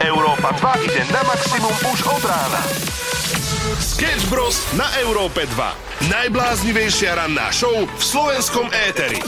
Európa 0.00 0.56
2 0.56 0.88
ide 0.88 1.04
na 1.12 1.20
maximum 1.28 1.76
už 1.92 2.08
od 2.08 2.24
rána. 2.24 2.60
Sketch 3.76 4.32
Bros. 4.32 4.56
na 4.72 4.88
Európe 5.04 5.44
2. 5.44 6.08
Najbláznivejšia 6.08 7.20
ranná 7.20 7.52
show 7.52 7.84
v 7.84 8.00
slovenskom 8.00 8.72
éteri. 8.72 9.20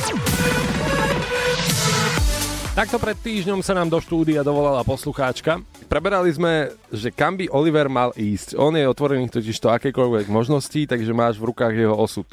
Takto 2.73 2.97
pred 2.97 3.21
týždňom 3.21 3.61
sa 3.61 3.77
nám 3.77 3.93
do 3.93 4.01
štúdia 4.01 4.41
dovolala 4.41 4.81
poslucháčka. 4.81 5.61
Preberali 5.93 6.33
sme, 6.33 6.73
že 6.89 7.13
kam 7.13 7.37
by 7.37 7.53
Oliver 7.53 7.93
mal 7.93 8.17
ísť. 8.17 8.57
On 8.57 8.73
je 8.73 8.89
otvorený 8.89 9.29
totiž 9.29 9.61
to 9.61 9.69
akékoľvek 9.69 10.33
možnosti, 10.33 10.89
takže 10.89 11.13
máš 11.13 11.37
v 11.37 11.53
rukách 11.53 11.77
jeho 11.77 11.93
osud. 11.93 12.25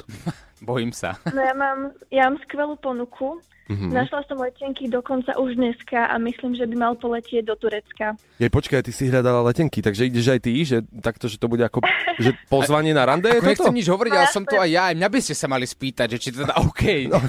Bojím 0.64 0.96
sa. 0.96 1.20
No 1.28 1.44
ja 1.44 1.52
mám, 1.52 1.92
ja 2.08 2.24
mám 2.32 2.40
skvelú 2.48 2.80
ponuku. 2.80 3.36
Mm-hmm. 3.70 3.94
Našla 3.94 4.26
som 4.26 4.34
letenky 4.42 4.90
dokonca 4.90 5.38
už 5.38 5.54
dneska 5.54 6.10
a 6.10 6.18
myslím, 6.18 6.58
že 6.58 6.66
by 6.66 6.74
mal 6.74 6.94
poletieť 6.98 7.46
do 7.46 7.54
Turecka. 7.54 8.18
Jej, 8.42 8.50
počkaj, 8.50 8.82
ty 8.82 8.90
si 8.90 9.06
hľadala 9.06 9.46
letenky, 9.46 9.78
takže 9.78 10.10
ideš 10.10 10.26
aj 10.34 10.40
ty, 10.42 10.52
že 10.66 10.82
takto, 10.98 11.30
že 11.30 11.38
to 11.38 11.46
bude 11.46 11.62
ako 11.62 11.78
že 12.18 12.34
pozvanie 12.50 12.90
na 12.90 13.06
rande 13.06 13.30
je 13.30 13.38
Ako 13.38 13.46
toto? 13.46 13.50
nechcem 13.54 13.76
nič 13.78 13.86
hovoriť, 13.86 14.12
ale 14.12 14.26
som 14.26 14.42
to 14.42 14.58
aj 14.58 14.70
ja, 14.74 14.90
aj 14.90 14.98
mňa 14.98 15.08
by 15.14 15.20
ste 15.22 15.34
sa 15.38 15.46
mali 15.46 15.70
spýtať, 15.70 16.06
že 16.10 16.18
či 16.18 16.28
teda 16.34 16.58
OK. 16.58 16.82
No, 17.06 17.22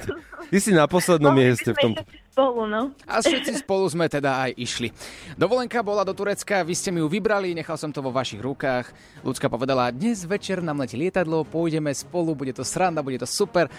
ty 0.50 0.58
si 0.58 0.74
na 0.74 0.90
poslednom 0.90 1.30
mieste 1.30 1.78
v 1.78 1.78
tom. 1.78 1.94
Spolu, 2.34 2.66
no. 2.66 2.90
A 3.06 3.22
všetci 3.22 3.62
spolu 3.62 3.86
sme 3.86 4.10
teda 4.10 4.50
aj 4.50 4.58
išli. 4.58 4.90
Dovolenka 5.38 5.86
bola 5.86 6.02
do 6.02 6.16
Turecka, 6.16 6.66
vy 6.66 6.74
ste 6.74 6.90
mi 6.90 7.04
ju 7.04 7.08
vybrali, 7.12 7.54
nechal 7.54 7.78
som 7.78 7.94
to 7.94 8.02
vo 8.02 8.10
vašich 8.10 8.42
rukách. 8.42 8.90
Ľudská 9.22 9.46
povedala, 9.46 9.94
dnes 9.94 10.26
večer 10.26 10.66
nám 10.66 10.82
letí 10.82 10.98
lietadlo, 10.98 11.46
pôjdeme 11.46 11.94
spolu, 11.94 12.34
bude 12.34 12.58
to 12.58 12.66
sranda, 12.66 13.06
bude 13.06 13.22
to 13.22 13.30
super. 13.30 13.70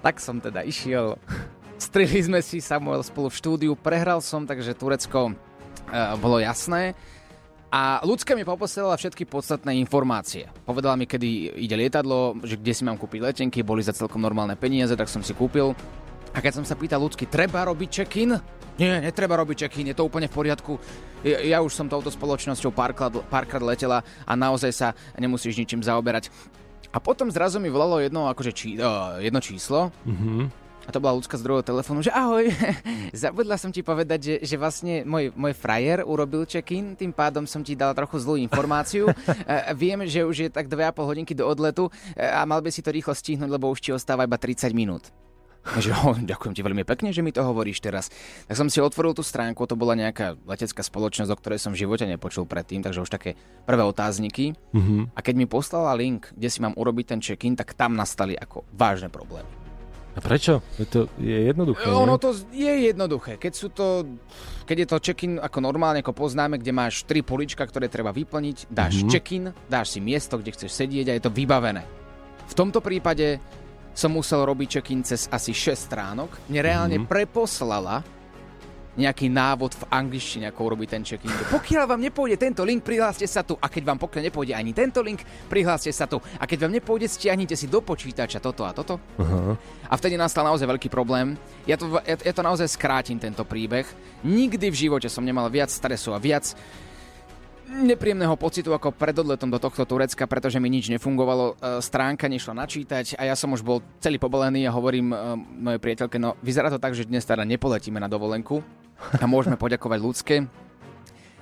Tak 0.00 0.22
som 0.22 0.38
teda 0.38 0.62
išiel. 0.62 1.18
Strihli 1.78 2.26
sme 2.26 2.42
si 2.42 2.58
Samuel 2.58 3.06
spolu 3.06 3.30
v 3.30 3.38
štúdiu, 3.38 3.72
prehral 3.78 4.18
som, 4.18 4.42
takže 4.42 4.74
Turecko 4.74 5.30
uh, 5.30 5.34
bolo 6.18 6.42
jasné. 6.42 6.98
A 7.70 8.02
ľudská 8.02 8.34
mi 8.34 8.48
poposielala 8.48 8.98
všetky 8.98 9.28
podstatné 9.28 9.76
informácie. 9.78 10.50
Povedala 10.66 10.98
mi, 10.98 11.06
kedy 11.06 11.54
ide 11.54 11.76
lietadlo, 11.78 12.40
že 12.42 12.58
kde 12.58 12.72
si 12.74 12.82
mám 12.82 12.98
kúpiť 12.98 13.20
letenky, 13.20 13.60
boli 13.62 13.84
za 13.84 13.94
celkom 13.94 14.18
normálne 14.18 14.56
peniaze, 14.56 14.96
tak 14.96 15.06
som 15.06 15.22
si 15.22 15.36
kúpil. 15.36 15.76
A 16.32 16.42
keď 16.42 16.60
som 16.60 16.64
sa 16.64 16.74
pýtal 16.74 16.98
ľudsky, 16.98 17.28
treba 17.30 17.62
robiť 17.68 17.88
check-in? 18.02 18.40
Nie, 18.80 19.04
netreba 19.04 19.36
robiť 19.38 19.68
check-in, 19.68 19.92
je 19.92 19.96
to 19.96 20.08
úplne 20.08 20.26
v 20.26 20.34
poriadku. 20.34 20.80
Ja, 21.22 21.38
ja 21.44 21.58
už 21.60 21.76
som 21.76 21.86
touto 21.86 22.08
spoločnosťou 22.08 22.72
párkrát, 22.72 23.12
párkrát 23.28 23.62
letela 23.62 24.00
a 24.26 24.32
naozaj 24.32 24.72
sa 24.72 24.88
nemusíš 25.14 25.60
ničím 25.60 25.84
zaoberať. 25.84 26.32
A 26.88 26.98
potom 27.04 27.28
zrazu 27.28 27.60
mi 27.60 27.68
volalo 27.68 28.00
jedno, 28.00 28.32
akože 28.32 28.52
či, 28.56 28.80
uh, 28.80 29.20
jedno 29.20 29.38
číslo. 29.44 29.92
Mhm. 30.08 30.67
A 30.88 30.90
to 30.90 31.04
bola 31.04 31.20
ľudská 31.20 31.36
z 31.36 31.44
druhého 31.44 31.60
telefónu, 31.60 32.00
že 32.00 32.08
ahoj, 32.08 32.48
zabudla 33.12 33.60
som 33.60 33.68
ti 33.68 33.84
povedať, 33.84 34.20
že, 34.24 34.34
že 34.40 34.56
vlastne 34.56 35.04
môj, 35.04 35.36
môj 35.36 35.52
frajer 35.52 36.00
urobil 36.00 36.48
check-in, 36.48 36.96
tým 36.96 37.12
pádom 37.12 37.44
som 37.44 37.60
ti 37.60 37.76
dala 37.76 37.92
trochu 37.92 38.16
zlú 38.24 38.40
informáciu. 38.40 39.12
E, 39.48 39.72
viem, 39.76 40.04
že 40.08 40.24
už 40.24 40.36
je 40.44 40.50
tak 40.50 40.68
2,5 40.68 41.04
hodinky 41.04 41.32
do 41.32 41.44
odletu 41.44 41.88
e, 42.16 42.24
a 42.24 42.44
mal 42.48 42.64
by 42.64 42.72
si 42.72 42.80
to 42.80 42.92
rýchlo 42.92 43.12
stihnúť, 43.12 43.48
lebo 43.48 43.68
už 43.68 43.80
ti 43.80 43.90
ostáva 43.92 44.24
iba 44.24 44.40
30 44.40 44.72
minút. 44.72 45.12
Že, 45.76 45.92
oh, 46.04 46.16
ďakujem 46.16 46.56
ti 46.56 46.62
veľmi 46.64 46.84
pekne, 46.88 47.12
že 47.12 47.20
mi 47.20 47.34
to 47.34 47.44
hovoríš 47.44 47.84
teraz. 47.84 48.08
Tak 48.48 48.56
som 48.56 48.68
si 48.72 48.80
otvoril 48.80 49.12
tú 49.12 49.20
stránku, 49.20 49.68
to 49.68 49.76
bola 49.76 49.92
nejaká 49.92 50.40
letecká 50.48 50.80
spoločnosť, 50.80 51.28
o 51.28 51.38
ktorej 51.38 51.60
som 51.60 51.76
v 51.76 51.84
živote 51.84 52.08
nepočul 52.08 52.48
predtým, 52.48 52.80
takže 52.80 53.04
už 53.04 53.12
také 53.12 53.36
prvé 53.68 53.84
otázniky. 53.84 54.56
Mhm. 54.72 55.12
A 55.12 55.18
keď 55.20 55.34
mi 55.36 55.44
poslala 55.44 55.92
link, 55.92 56.32
kde 56.32 56.48
si 56.48 56.64
mám 56.64 56.72
urobiť 56.76 57.04
ten 57.16 57.20
check-in, 57.20 57.56
tak 57.56 57.76
tam 57.76 57.92
nastali 57.92 58.32
ako 58.36 58.64
vážne 58.72 59.12
problémy. 59.12 59.67
A 60.18 60.20
prečo? 60.20 60.58
To 60.90 61.06
je 61.14 61.46
jednoduché, 61.46 61.86
Ono 61.86 62.18
nie? 62.18 62.18
to 62.18 62.28
je 62.50 62.72
jednoduché. 62.90 63.38
Keď 63.38 63.52
sú 63.54 63.70
to, 63.70 64.02
keď 64.66 64.76
je 64.82 64.88
to 64.90 64.96
check-in 64.98 65.38
ako 65.38 65.62
normálne, 65.62 66.02
ako 66.02 66.10
poznáme, 66.10 66.58
kde 66.58 66.74
máš 66.74 67.06
tri 67.06 67.22
polička, 67.22 67.62
ktoré 67.62 67.86
treba 67.86 68.10
vyplniť, 68.10 68.66
dáš 68.66 69.06
Mhm. 69.06 69.08
check-in, 69.08 69.44
dáš 69.70 69.94
si 69.94 70.02
miesto, 70.02 70.34
kde 70.34 70.50
chceš 70.50 70.74
sedieť 70.74 71.06
a 71.06 71.14
je 71.14 71.22
to 71.22 71.30
vybavené. 71.30 71.86
V 72.50 72.54
tomto 72.58 72.82
prípade 72.82 73.38
som 73.94 74.10
musel 74.10 74.42
robiť 74.42 74.82
check-in 74.82 75.06
cez 75.06 75.30
asi 75.30 75.54
6 75.54 75.86
stránok. 75.86 76.34
Mne 76.50 76.60
reálne 76.66 76.96
Mhm. 76.98 77.06
preposlala 77.06 78.02
nejaký 78.98 79.30
návod 79.30 79.78
v 79.78 79.84
angličtine, 79.94 80.50
ako 80.50 80.74
urobiť 80.74 80.88
ten 80.90 81.02
check-in. 81.06 81.30
Pokiaľ 81.30 81.84
vám 81.86 82.02
nepôjde 82.02 82.34
tento 82.34 82.66
link, 82.66 82.82
prihláste 82.82 83.24
sa 83.30 83.46
tu. 83.46 83.54
A 83.62 83.70
keď 83.70 83.94
vám 83.94 83.98
pokiaľ 84.02 84.22
nepôjde 84.26 84.58
ani 84.58 84.74
tento 84.74 84.98
link, 84.98 85.22
prihláste 85.46 85.94
sa 85.94 86.10
tu. 86.10 86.18
A 86.18 86.44
keď 86.50 86.66
vám 86.66 86.74
nepôjde, 86.74 87.06
stiahnite 87.06 87.54
si 87.54 87.70
do 87.70 87.78
počítača 87.78 88.42
toto 88.42 88.66
a 88.66 88.74
toto. 88.74 88.98
Aha. 89.22 89.54
A 89.86 89.94
vtedy 89.94 90.18
nastal 90.18 90.42
naozaj 90.42 90.66
veľký 90.66 90.90
problém. 90.90 91.38
Ja 91.64 91.78
to, 91.78 92.02
ja, 92.02 92.18
ja 92.18 92.34
to 92.34 92.42
naozaj 92.42 92.66
skrátim, 92.66 93.22
tento 93.22 93.46
príbeh. 93.46 93.86
Nikdy 94.26 94.66
v 94.68 94.76
živote 94.90 95.06
som 95.06 95.22
nemal 95.22 95.46
viac 95.46 95.70
stresu 95.70 96.10
a 96.10 96.18
viac 96.18 96.58
nepríjemného 97.68 98.34
pocitu 98.34 98.72
ako 98.72 98.96
pred 98.96 99.14
odletom 99.14 99.52
do 99.52 99.60
tohto 99.60 99.84
Turecka, 99.84 100.24
pretože 100.24 100.56
mi 100.56 100.72
nič 100.72 100.88
nefungovalo, 100.88 101.54
e, 101.54 101.84
stránka 101.84 102.26
nešla 102.26 102.64
načítať 102.64 103.20
a 103.20 103.28
ja 103.28 103.34
som 103.36 103.52
už 103.52 103.60
bol 103.60 103.84
celý 104.00 104.16
pobolený 104.16 104.64
a 104.64 104.74
hovorím 104.74 105.12
e, 105.12 105.16
mojej 105.38 105.80
priateľke, 105.80 106.16
no 106.16 106.34
vyzerá 106.40 106.72
to 106.72 106.80
tak, 106.80 106.96
že 106.96 107.06
dnes 107.06 107.28
teda 107.28 107.44
nepoletíme 107.44 108.00
na 108.00 108.08
dovolenku 108.08 108.64
a 109.20 109.24
môžeme 109.28 109.60
poďakovať 109.64 109.98
ľudské. 110.00 110.36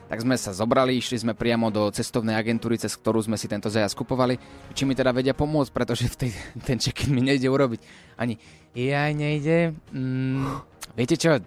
Tak 0.07 0.23
sme 0.23 0.39
sa 0.39 0.55
zobrali, 0.55 1.03
išli 1.03 1.19
sme 1.19 1.35
priamo 1.35 1.67
do 1.75 1.91
cestovnej 1.91 2.39
agentúry, 2.39 2.79
cez 2.79 2.95
ktorú 2.95 3.19
sme 3.27 3.35
si 3.35 3.51
tento 3.51 3.67
zajazd 3.67 3.99
kupovali, 3.99 4.39
či 4.71 4.87
mi 4.87 4.95
teda 4.95 5.11
vedia 5.11 5.35
pomôcť, 5.35 5.75
pretože 5.75 6.07
v 6.07 6.17
tej, 6.27 6.31
ten 6.67 6.79
check-in 6.79 7.11
mi 7.11 7.23
nejde 7.23 7.51
urobiť. 7.51 7.81
Ani, 8.19 8.39
ja 8.75 9.11
nejde, 9.11 9.75
mm, 9.91 10.43
viete 10.95 11.19
čo, 11.19 11.43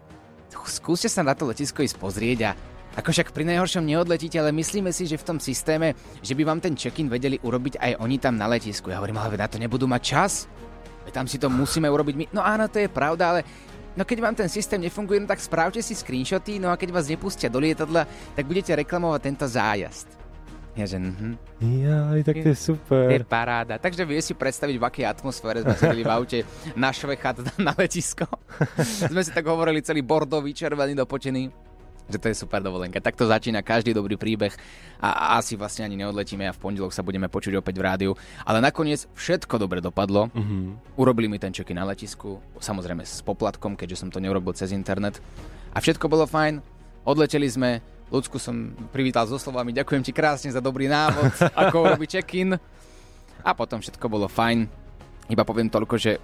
skúste 0.68 1.08
sa 1.08 1.24
na 1.24 1.38
to 1.38 1.48
letisko 1.48 1.86
ísť 1.86 1.96
pozrieť 1.96 2.40
a 2.52 2.79
ako 3.00 3.16
však 3.16 3.32
pri 3.32 3.48
najhoršom 3.48 3.88
neodletíte, 3.88 4.36
ale 4.36 4.52
myslíme 4.52 4.92
si, 4.92 5.08
že 5.08 5.16
v 5.16 5.24
tom 5.24 5.38
systéme, 5.40 5.96
že 6.20 6.36
by 6.36 6.44
vám 6.44 6.60
ten 6.60 6.76
check-in 6.76 7.08
vedeli 7.08 7.40
urobiť 7.40 7.80
aj 7.80 7.92
oni 8.04 8.20
tam 8.20 8.36
na 8.36 8.52
letisku. 8.52 8.92
Ja 8.92 9.00
hovorím, 9.00 9.24
ale 9.24 9.40
na 9.40 9.48
to 9.48 9.56
nebudú 9.56 9.88
mať 9.88 10.02
čas. 10.04 10.34
Tam 11.10 11.26
si 11.26 11.40
to 11.40 11.48
musíme 11.50 11.88
urobiť 11.88 12.16
my. 12.20 12.26
No 12.36 12.44
áno, 12.44 12.68
to 12.68 12.78
je 12.78 12.92
pravda, 12.92 13.24
ale 13.34 13.40
no 13.96 14.04
keď 14.04 14.18
vám 14.20 14.36
ten 14.36 14.52
systém 14.52 14.78
nefunguje, 14.84 15.18
no 15.24 15.32
tak 15.32 15.40
správte 15.40 15.80
si 15.80 15.96
screenshoty, 15.96 16.60
no 16.60 16.70
a 16.70 16.78
keď 16.78 16.94
vás 16.94 17.10
nepustia 17.10 17.50
do 17.50 17.58
lietadla, 17.58 18.06
tak 18.36 18.46
budete 18.46 18.76
reklamovať 18.78 19.22
tento 19.24 19.46
zájazd. 19.50 20.20
Ja 20.78 20.86
že, 20.86 21.02
mhm. 21.02 21.34
Jaj, 21.60 22.22
tak 22.24 22.36
to 22.46 22.52
je 22.52 22.56
Je 22.56 22.62
super. 22.62 23.10
paráda. 23.26 23.82
Takže 23.82 24.06
vie 24.06 24.22
si 24.22 24.38
predstaviť, 24.38 24.76
v 24.78 24.86
akej 24.86 25.06
atmosfére 25.08 25.66
sme 25.66 25.76
sedeli 25.76 26.04
v 26.06 26.12
aute 26.14 26.40
na 26.78 26.94
švechat 26.94 27.42
na 27.58 27.74
letisko. 27.74 28.28
sme 29.12 29.24
si 29.24 29.32
tak 29.34 29.48
hovorili 29.48 29.82
celý 29.82 30.06
bordový, 30.06 30.54
červený, 30.54 30.94
dopočený 30.94 31.69
že 32.10 32.18
to 32.18 32.28
je 32.28 32.36
super 32.36 32.60
dovolenka. 32.60 32.98
Takto 33.00 33.30
začína 33.30 33.62
každý 33.62 33.94
dobrý 33.94 34.18
príbeh 34.18 34.52
a 34.98 35.38
asi 35.38 35.54
vlastne 35.54 35.86
ani 35.86 35.96
neodletíme 36.02 36.50
a 36.50 36.52
v 36.52 36.60
pondelok 36.60 36.92
sa 36.92 37.06
budeme 37.06 37.30
počuť 37.30 37.62
opäť 37.62 37.78
v 37.78 37.86
rádiu. 37.86 38.12
Ale 38.44 38.60
nakoniec 38.60 39.06
všetko 39.14 39.62
dobre 39.62 39.80
dopadlo. 39.80 40.34
Mhm. 40.34 40.98
Urobili 40.98 41.30
mi 41.30 41.38
ten 41.38 41.54
check 41.54 41.70
na 41.72 41.86
letisku, 41.86 42.42
samozrejme 42.58 43.06
s 43.06 43.22
poplatkom, 43.22 43.78
keďže 43.78 44.06
som 44.06 44.10
to 44.10 44.20
neurobil 44.20 44.52
cez 44.58 44.74
internet. 44.74 45.22
A 45.72 45.78
všetko 45.78 46.10
bolo 46.10 46.26
fajn, 46.26 46.60
odleteli 47.06 47.46
sme, 47.46 47.80
ľudsku 48.10 48.42
som 48.42 48.74
privítal 48.90 49.30
so 49.30 49.38
slovami 49.38 49.70
ďakujem 49.70 50.02
ti 50.02 50.10
krásne 50.10 50.50
za 50.50 50.60
dobrý 50.60 50.90
návod, 50.90 51.46
ako 51.62 51.94
urobiť 51.94 52.10
check-in. 52.20 52.58
A 53.40 53.56
potom 53.56 53.80
všetko 53.80 54.12
bolo 54.12 54.28
fajn. 54.28 54.68
Iba 55.30 55.46
poviem 55.46 55.70
toľko, 55.70 55.96
že 55.96 56.18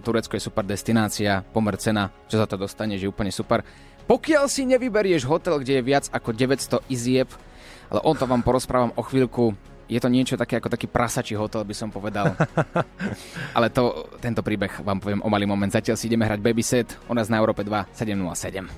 Turecko 0.00 0.38
je 0.38 0.46
super 0.46 0.62
destinácia, 0.62 1.42
pomer 1.42 1.74
cena, 1.76 2.08
čo 2.30 2.38
za 2.38 2.46
to 2.46 2.54
dostane, 2.56 2.94
že 2.96 3.04
je 3.04 3.12
úplne 3.12 3.34
super. 3.34 3.66
Pokiaľ 4.06 4.44
si 4.50 4.66
nevyberieš 4.66 5.22
hotel, 5.26 5.62
kde 5.62 5.78
je 5.78 5.82
viac 5.86 6.04
ako 6.10 6.34
900 6.34 6.82
izieb, 6.90 7.30
ale 7.92 8.00
on 8.02 8.16
to 8.18 8.26
vám 8.26 8.42
porozprávam 8.42 8.90
o 8.98 9.02
chvíľku, 9.04 9.54
je 9.92 10.00
to 10.00 10.08
niečo 10.08 10.40
také 10.40 10.56
ako 10.56 10.72
taký 10.72 10.88
prasačí 10.88 11.36
hotel, 11.36 11.68
by 11.68 11.74
som 11.76 11.92
povedal. 11.92 12.32
Ale 13.56 13.68
to, 13.68 14.08
tento 14.24 14.40
príbeh 14.40 14.80
vám 14.80 15.04
poviem 15.04 15.20
o 15.20 15.28
malý 15.28 15.44
moment. 15.44 15.68
Zatiaľ 15.68 16.00
si 16.00 16.08
ideme 16.08 16.24
hrať 16.24 16.40
Babyset, 16.40 16.88
u 17.10 17.14
nás 17.14 17.28
na 17.28 17.36
Európe 17.36 17.60
2 17.60 17.92
707. 17.92 18.72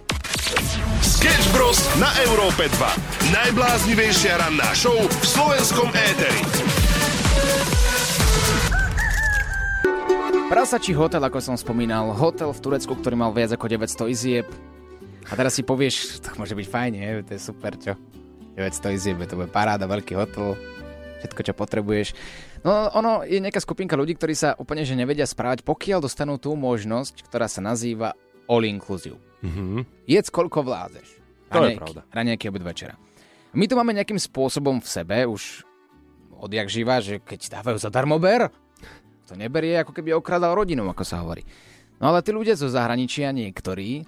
Sketch 1.00 1.47
Bros. 1.54 1.78
na 2.02 2.11
Európe 2.26 2.66
2. 2.66 3.31
Najbláznivejšia 3.31 4.43
ranná 4.43 4.75
show 4.75 4.97
v 4.97 5.25
slovenskom 5.25 5.88
éteri. 5.95 6.43
Prasačí 10.50 10.93
hotel, 10.93 11.23
ako 11.25 11.38
som 11.40 11.57
spomínal, 11.57 12.12
hotel 12.12 12.52
v 12.52 12.61
Turecku, 12.61 12.93
ktorý 12.99 13.16
mal 13.16 13.33
viac 13.33 13.54
ako 13.54 13.66
900 13.71 14.12
izieb. 14.12 14.47
A 15.25 15.33
teraz 15.33 15.57
si 15.57 15.64
povieš, 15.64 16.21
to 16.21 16.37
môže 16.37 16.52
byť 16.52 16.66
fajn, 16.69 16.90
nie? 16.93 17.09
To 17.25 17.33
je 17.33 17.40
super, 17.40 17.73
čo? 17.81 17.97
900 18.54 18.95
izieb, 18.95 19.19
to 19.26 19.35
bude 19.35 19.50
paráda, 19.50 19.90
veľký 19.90 20.14
hotel, 20.14 20.54
všetko, 21.25 21.40
čo 21.43 21.52
potrebuješ. 21.57 22.09
No 22.62 22.93
ono 22.95 23.26
je 23.26 23.43
nejaká 23.43 23.59
skupinka 23.59 23.99
ľudí, 23.99 24.14
ktorí 24.14 24.37
sa 24.37 24.54
úplne 24.57 24.87
že 24.87 24.95
nevedia 24.95 25.26
správať, 25.26 25.66
pokiaľ 25.66 26.04
dostanú 26.04 26.38
tú 26.38 26.54
možnosť, 26.54 27.26
ktorá 27.26 27.50
sa 27.50 27.64
nazýva 27.64 28.14
all 28.47 28.62
inclusive. 28.62 29.19
Mhm. 29.43 30.07
Jedz 30.07 30.28
koľko 30.31 30.64
vládzeš. 30.64 31.09
To 31.54 31.66
je 31.66 31.78
pravda. 31.78 32.02
Raňajky 32.11 32.50
obed 32.50 32.64
večera. 32.66 32.95
My 33.54 33.71
to 33.71 33.78
máme 33.78 33.95
nejakým 33.95 34.19
spôsobom 34.19 34.83
v 34.83 34.88
sebe, 34.88 35.16
už 35.31 35.62
odjak 36.35 36.66
živa, 36.66 36.99
že 36.99 37.23
keď 37.23 37.62
dávajú 37.62 37.78
zadarmo 37.78 38.19
ber, 38.19 38.50
to 39.25 39.38
neberie, 39.38 39.78
ako 39.81 39.95
keby 39.95 40.12
okradal 40.12 40.52
rodinu, 40.59 40.85
ako 40.90 41.04
sa 41.07 41.23
hovorí. 41.23 41.47
No 42.02 42.11
ale 42.11 42.21
tí 42.26 42.35
ľudia 42.35 42.59
zo 42.59 42.66
zahraničia, 42.66 43.31
niektorí, 43.31 44.04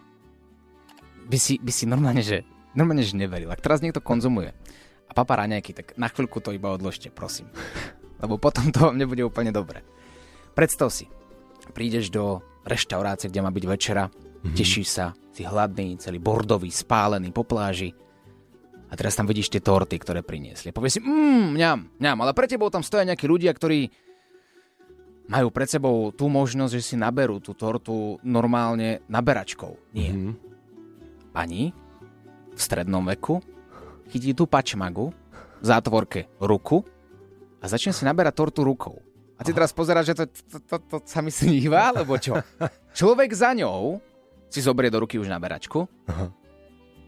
by 1.26 1.38
si, 1.38 1.58
by 1.58 1.72
si 1.74 1.84
normálne, 1.84 2.22
že, 2.22 2.46
normálne, 2.72 3.02
že 3.02 3.18
neveril. 3.18 3.50
Ak 3.50 3.62
teraz 3.62 3.82
niekto 3.82 4.00
konzumuje 4.00 4.54
a 5.06 5.12
papa 5.12 5.42
raňajky, 5.42 5.70
tak 5.74 5.86
na 5.98 6.06
chvíľku 6.06 6.38
to 6.38 6.54
iba 6.54 6.70
odložte, 6.70 7.10
prosím. 7.10 7.50
Lebo 8.22 8.38
potom 8.40 8.70
to 8.72 8.88
vám 8.88 8.96
nebude 8.96 9.20
úplne 9.26 9.52
dobre. 9.52 9.82
Predstav 10.56 10.88
si, 10.88 11.10
prídeš 11.76 12.08
do 12.08 12.40
reštaurácie, 12.64 13.28
kde 13.28 13.44
má 13.44 13.52
byť 13.52 13.64
večera, 13.68 14.08
mm-hmm. 14.08 14.56
tešíš 14.56 14.88
sa, 14.88 15.12
si 15.36 15.44
hladný, 15.44 16.00
celý 16.00 16.16
bordový, 16.16 16.72
spálený 16.72 17.28
po 17.28 17.44
pláži 17.44 17.92
a 18.86 18.94
teraz 18.94 19.18
tam 19.18 19.26
vidíš 19.26 19.50
tie 19.50 19.60
torty, 19.60 19.98
ktoré 19.98 20.22
priniesli. 20.22 20.70
Povieš 20.70 20.98
si, 20.98 21.00
mmm, 21.02 21.58
mňam, 21.58 21.78
mňam, 21.98 22.18
ale 22.22 22.32
pre 22.32 22.46
tebou 22.46 22.70
tam 22.70 22.86
stoja 22.86 23.04
nejakí 23.04 23.26
ľudia, 23.26 23.50
ktorí 23.50 23.90
majú 25.26 25.50
pred 25.50 25.66
sebou 25.66 26.14
tú 26.14 26.30
možnosť, 26.30 26.72
že 26.78 26.82
si 26.82 26.94
naberú 26.94 27.42
tú 27.42 27.52
tortu 27.52 28.22
normálne 28.22 29.02
naberačkou. 29.10 29.74
Nie. 29.92 30.14
Mhm. 30.14 30.32
Pani 31.36 31.68
v 32.56 32.60
strednom 32.60 33.04
veku 33.04 33.44
chytí 34.08 34.32
tú 34.32 34.48
pačmagu 34.48 35.12
v 35.60 35.64
zátvorke 35.68 36.32
ruku 36.40 36.80
a 37.60 37.68
začne 37.68 37.92
si 37.92 38.08
naberať 38.08 38.40
tortu 38.40 38.64
rukou. 38.64 38.96
A 39.36 39.44
ty 39.44 39.52
teraz 39.52 39.76
pozeráš, 39.76 40.12
že 40.12 40.14
to, 40.16 40.24
to, 40.32 40.58
to, 40.64 40.76
to 40.80 40.96
sa 41.04 41.20
mi 41.20 41.28
sníva, 41.28 41.92
alebo 41.92 42.16
čo? 42.16 42.40
Človek 42.96 43.36
za 43.36 43.52
ňou 43.52 44.00
si 44.48 44.64
zoberie 44.64 44.88
do 44.88 45.04
ruky 45.04 45.20
už 45.20 45.28
naberačku 45.28 45.84
Aha. 46.08 46.32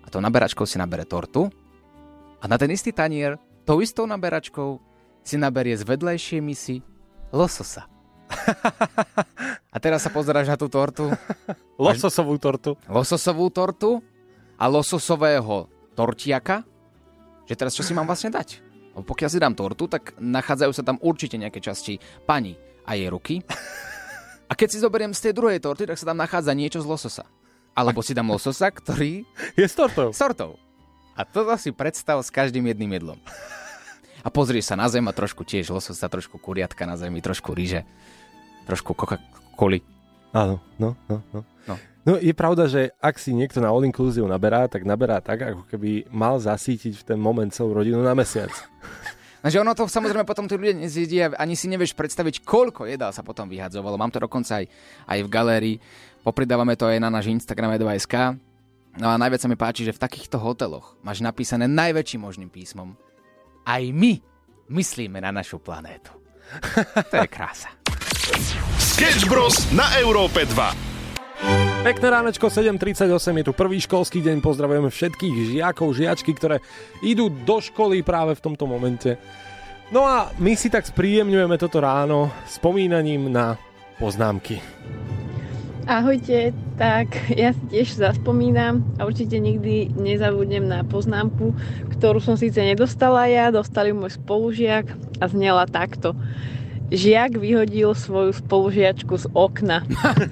a 0.05 0.07
tou 0.13 0.21
naberačkou 0.21 0.69
si 0.69 0.77
nabere 0.77 1.09
tortu 1.09 1.49
a 2.37 2.45
na 2.45 2.61
ten 2.61 2.69
istý 2.69 2.93
tanier 2.93 3.41
tou 3.65 3.81
istou 3.81 4.05
naberačkou 4.05 4.77
si 5.25 5.41
naberie 5.41 5.73
z 5.73 5.89
vedlejšej 5.89 6.41
misy 6.45 6.85
lososa. 7.33 7.89
a 9.75 9.77
teraz 9.81 10.05
sa 10.05 10.13
pozeráš 10.13 10.53
na 10.53 10.57
tú 10.61 10.69
tortu. 10.69 11.09
Lososovú 11.81 12.37
tortu. 12.37 12.77
Lososovú 12.89 13.49
tortu 13.49 14.05
a 14.59 14.65
lososového 14.67 15.71
tortiaka. 15.95 16.67
Že 17.47 17.55
teraz 17.55 17.73
čo 17.73 17.87
si 17.87 17.95
mám 17.95 18.05
vlastne 18.05 18.35
dať? 18.35 18.61
Lebo 18.93 19.07
pokiaľ 19.07 19.31
si 19.31 19.39
dám 19.39 19.55
tortu, 19.55 19.87
tak 19.87 20.19
nachádzajú 20.19 20.73
sa 20.75 20.83
tam 20.83 20.99
určite 20.99 21.39
nejaké 21.39 21.63
časti 21.63 22.03
pani 22.27 22.59
a 22.83 22.99
jej 22.99 23.09
ruky. 23.09 23.41
A 24.51 24.53
keď 24.59 24.69
si 24.75 24.83
zoberiem 24.83 25.15
z 25.15 25.31
tej 25.31 25.33
druhej 25.39 25.63
torty, 25.63 25.87
tak 25.87 26.01
sa 26.01 26.11
tam 26.11 26.19
nachádza 26.19 26.53
niečo 26.57 26.83
z 26.83 26.89
lososa. 26.89 27.25
Alebo 27.79 28.03
si 28.03 28.17
dám 28.17 28.33
lososa, 28.33 28.75
ktorý... 28.75 29.23
Je 29.55 29.67
s 29.69 29.79
tortou. 29.79 30.11
S 30.11 30.19
tortou. 30.19 30.59
A 31.15 31.23
toto 31.23 31.55
si 31.61 31.71
predstav 31.71 32.19
s 32.19 32.33
každým 32.33 32.67
jedným 32.67 32.99
jedlom. 32.99 33.19
A 34.27 34.29
pozrieš 34.35 34.73
sa 34.73 34.77
na 34.79 34.91
zem 34.91 35.07
a 35.07 35.15
trošku 35.15 35.47
tiež 35.47 35.71
lososa, 35.71 36.11
trošku 36.11 36.43
kuriatka 36.43 36.89
na 36.89 36.99
zemi, 36.99 37.23
trošku 37.23 37.55
ríže, 37.55 37.87
trošku 38.67 38.99
Coca-Coli. 38.99 39.85
Áno, 40.35 40.59
no, 40.81 40.99
no, 41.07 41.23
no. 41.31 41.41
No. 41.71 41.75
No 42.09 42.17
je 42.17 42.33
pravda, 42.33 42.65
že 42.65 42.89
ak 43.05 43.21
si 43.21 43.37
niekto 43.37 43.61
na 43.61 43.69
All 43.69 43.85
Inclusive 43.85 44.25
naberá, 44.25 44.65
tak 44.65 44.89
naberá 44.89 45.21
tak, 45.21 45.45
ako 45.45 45.69
keby 45.69 46.09
mal 46.09 46.41
zasítiť 46.41 47.05
v 47.05 47.05
ten 47.05 47.21
moment 47.21 47.53
celú 47.53 47.77
rodinu 47.77 48.01
na 48.01 48.17
mesiac. 48.17 48.49
Takže 49.45 49.61
ono 49.61 49.77
to 49.77 49.85
samozrejme 49.85 50.25
potom 50.25 50.49
tí 50.49 50.57
ľudia 50.57 50.73
nezjedia, 50.73 51.37
ani 51.37 51.53
si 51.53 51.69
nevieš 51.69 51.93
predstaviť, 51.93 52.49
koľko 52.49 52.89
jedál 52.89 53.13
sa 53.13 53.21
potom 53.21 53.45
vyhadzovalo. 53.45 54.01
Mám 54.01 54.09
to 54.09 54.25
dokonca 54.25 54.57
aj, 54.57 54.65
aj 55.05 55.19
v 55.21 55.29
galérii. 55.29 55.77
Popridávame 56.25 56.81
to 56.81 56.89
aj 56.89 56.97
na 56.97 57.13
náš 57.13 57.29
Instagram 57.29 57.77
2SK. 57.77 58.41
No 58.97 59.13
a 59.13 59.21
najviac 59.21 59.45
sa 59.45 59.53
mi 59.53 59.61
páči, 59.61 59.85
že 59.85 59.93
v 59.93 60.01
takýchto 60.01 60.41
hoteloch 60.41 60.97
máš 61.05 61.21
napísané 61.21 61.69
najväčším 61.69 62.25
možným 62.25 62.49
písmom. 62.49 62.97
Aj 63.69 63.85
my 63.85 64.17
myslíme 64.73 65.21
na 65.21 65.29
našu 65.29 65.61
planétu. 65.61 66.17
to 67.13 67.21
je 67.21 67.29
krása. 67.29 67.69
Sketch 68.81 69.29
Bros. 69.29 69.69
na 69.77 69.93
Európe 70.01 70.49
2. 70.49 70.98
Pekné 71.89 72.07
ránečko 72.11 72.51
7.38, 72.51 73.09
je 73.41 73.45
tu 73.47 73.53
prvý 73.55 73.79
školský 73.81 74.21
deň, 74.21 74.43
pozdravujeme 74.43 74.91
všetkých 74.91 75.57
žiakov, 75.57 75.95
žiačky, 75.95 76.35
ktoré 76.35 76.61
idú 77.01 77.31
do 77.31 77.63
školy 77.63 78.03
práve 78.03 78.35
v 78.35 78.45
tomto 78.45 78.67
momente. 78.67 79.17
No 79.89 80.05
a 80.05 80.29
my 80.37 80.53
si 80.53 80.69
tak 80.69 80.85
spríjemňujeme 80.85 81.57
toto 81.57 81.81
ráno 81.81 82.29
spomínaním 82.45 83.33
na 83.33 83.57
poznámky. 83.97 84.61
Ahojte, 85.89 86.53
tak 86.77 87.17
ja 87.33 87.57
si 87.57 87.65
tiež 87.73 87.97
zaspomínam 87.97 88.85
a 89.01 89.09
určite 89.09 89.41
nikdy 89.41 89.89
nezabudnem 89.97 90.69
na 90.69 90.85
poznámku, 90.85 91.57
ktorú 91.97 92.21
som 92.21 92.37
síce 92.37 92.61
nedostala 92.61 93.25
ja, 93.25 93.49
dostali 93.49 93.97
môj 93.97 94.21
spolužiak 94.21 94.93
a 95.17 95.25
znela 95.33 95.65
takto 95.65 96.13
žiak 96.89 97.37
vyhodil 97.37 97.93
svoju 97.93 98.33
spolužiačku 98.33 99.15
z 99.17 99.27
okna. 99.37 99.85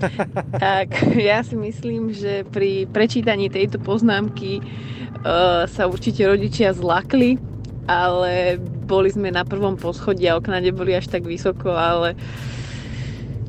tak 0.64 0.96
ja 1.16 1.44
si 1.44 1.56
myslím, 1.56 2.12
že 2.12 2.48
pri 2.48 2.88
prečítaní 2.88 3.52
tejto 3.52 3.76
poznámky 3.80 4.60
uh, 4.60 5.68
sa 5.68 5.84
určite 5.84 6.25
rodičia 6.25 6.72
zlakli, 6.72 7.36
ale 7.84 8.56
boli 8.88 9.12
sme 9.12 9.28
na 9.28 9.44
prvom 9.44 9.76
poschodí 9.76 10.26
a 10.26 10.40
okna 10.40 10.58
neboli 10.64 10.96
až 10.96 11.12
tak 11.12 11.28
vysoko, 11.28 11.76
ale 11.76 12.16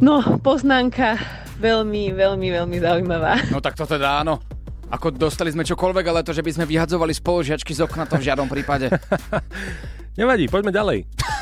no, 0.03 0.21
poznámka 0.43 1.17
veľmi, 1.57 2.13
veľmi, 2.13 2.47
veľmi 2.53 2.77
zaujímavá. 2.77 3.49
No 3.49 3.63
tak 3.63 3.79
to 3.79 3.87
teda 3.87 4.21
áno. 4.21 4.39
Ako 4.87 5.11
dostali 5.11 5.51
sme 5.51 5.67
čokoľvek, 5.67 6.05
ale 6.07 6.23
to, 6.23 6.31
že 6.31 6.39
by 6.39 6.51
sme 6.55 6.63
vyhadzovali 6.63 7.11
spolužiačky 7.11 7.75
z 7.75 7.83
okna, 7.83 8.07
to 8.07 8.15
v 8.15 8.31
žiadnom 8.31 8.47
prípade. 8.47 8.87
Nevadí, 10.19 10.47
poďme 10.47 10.71
ďalej. 10.71 10.99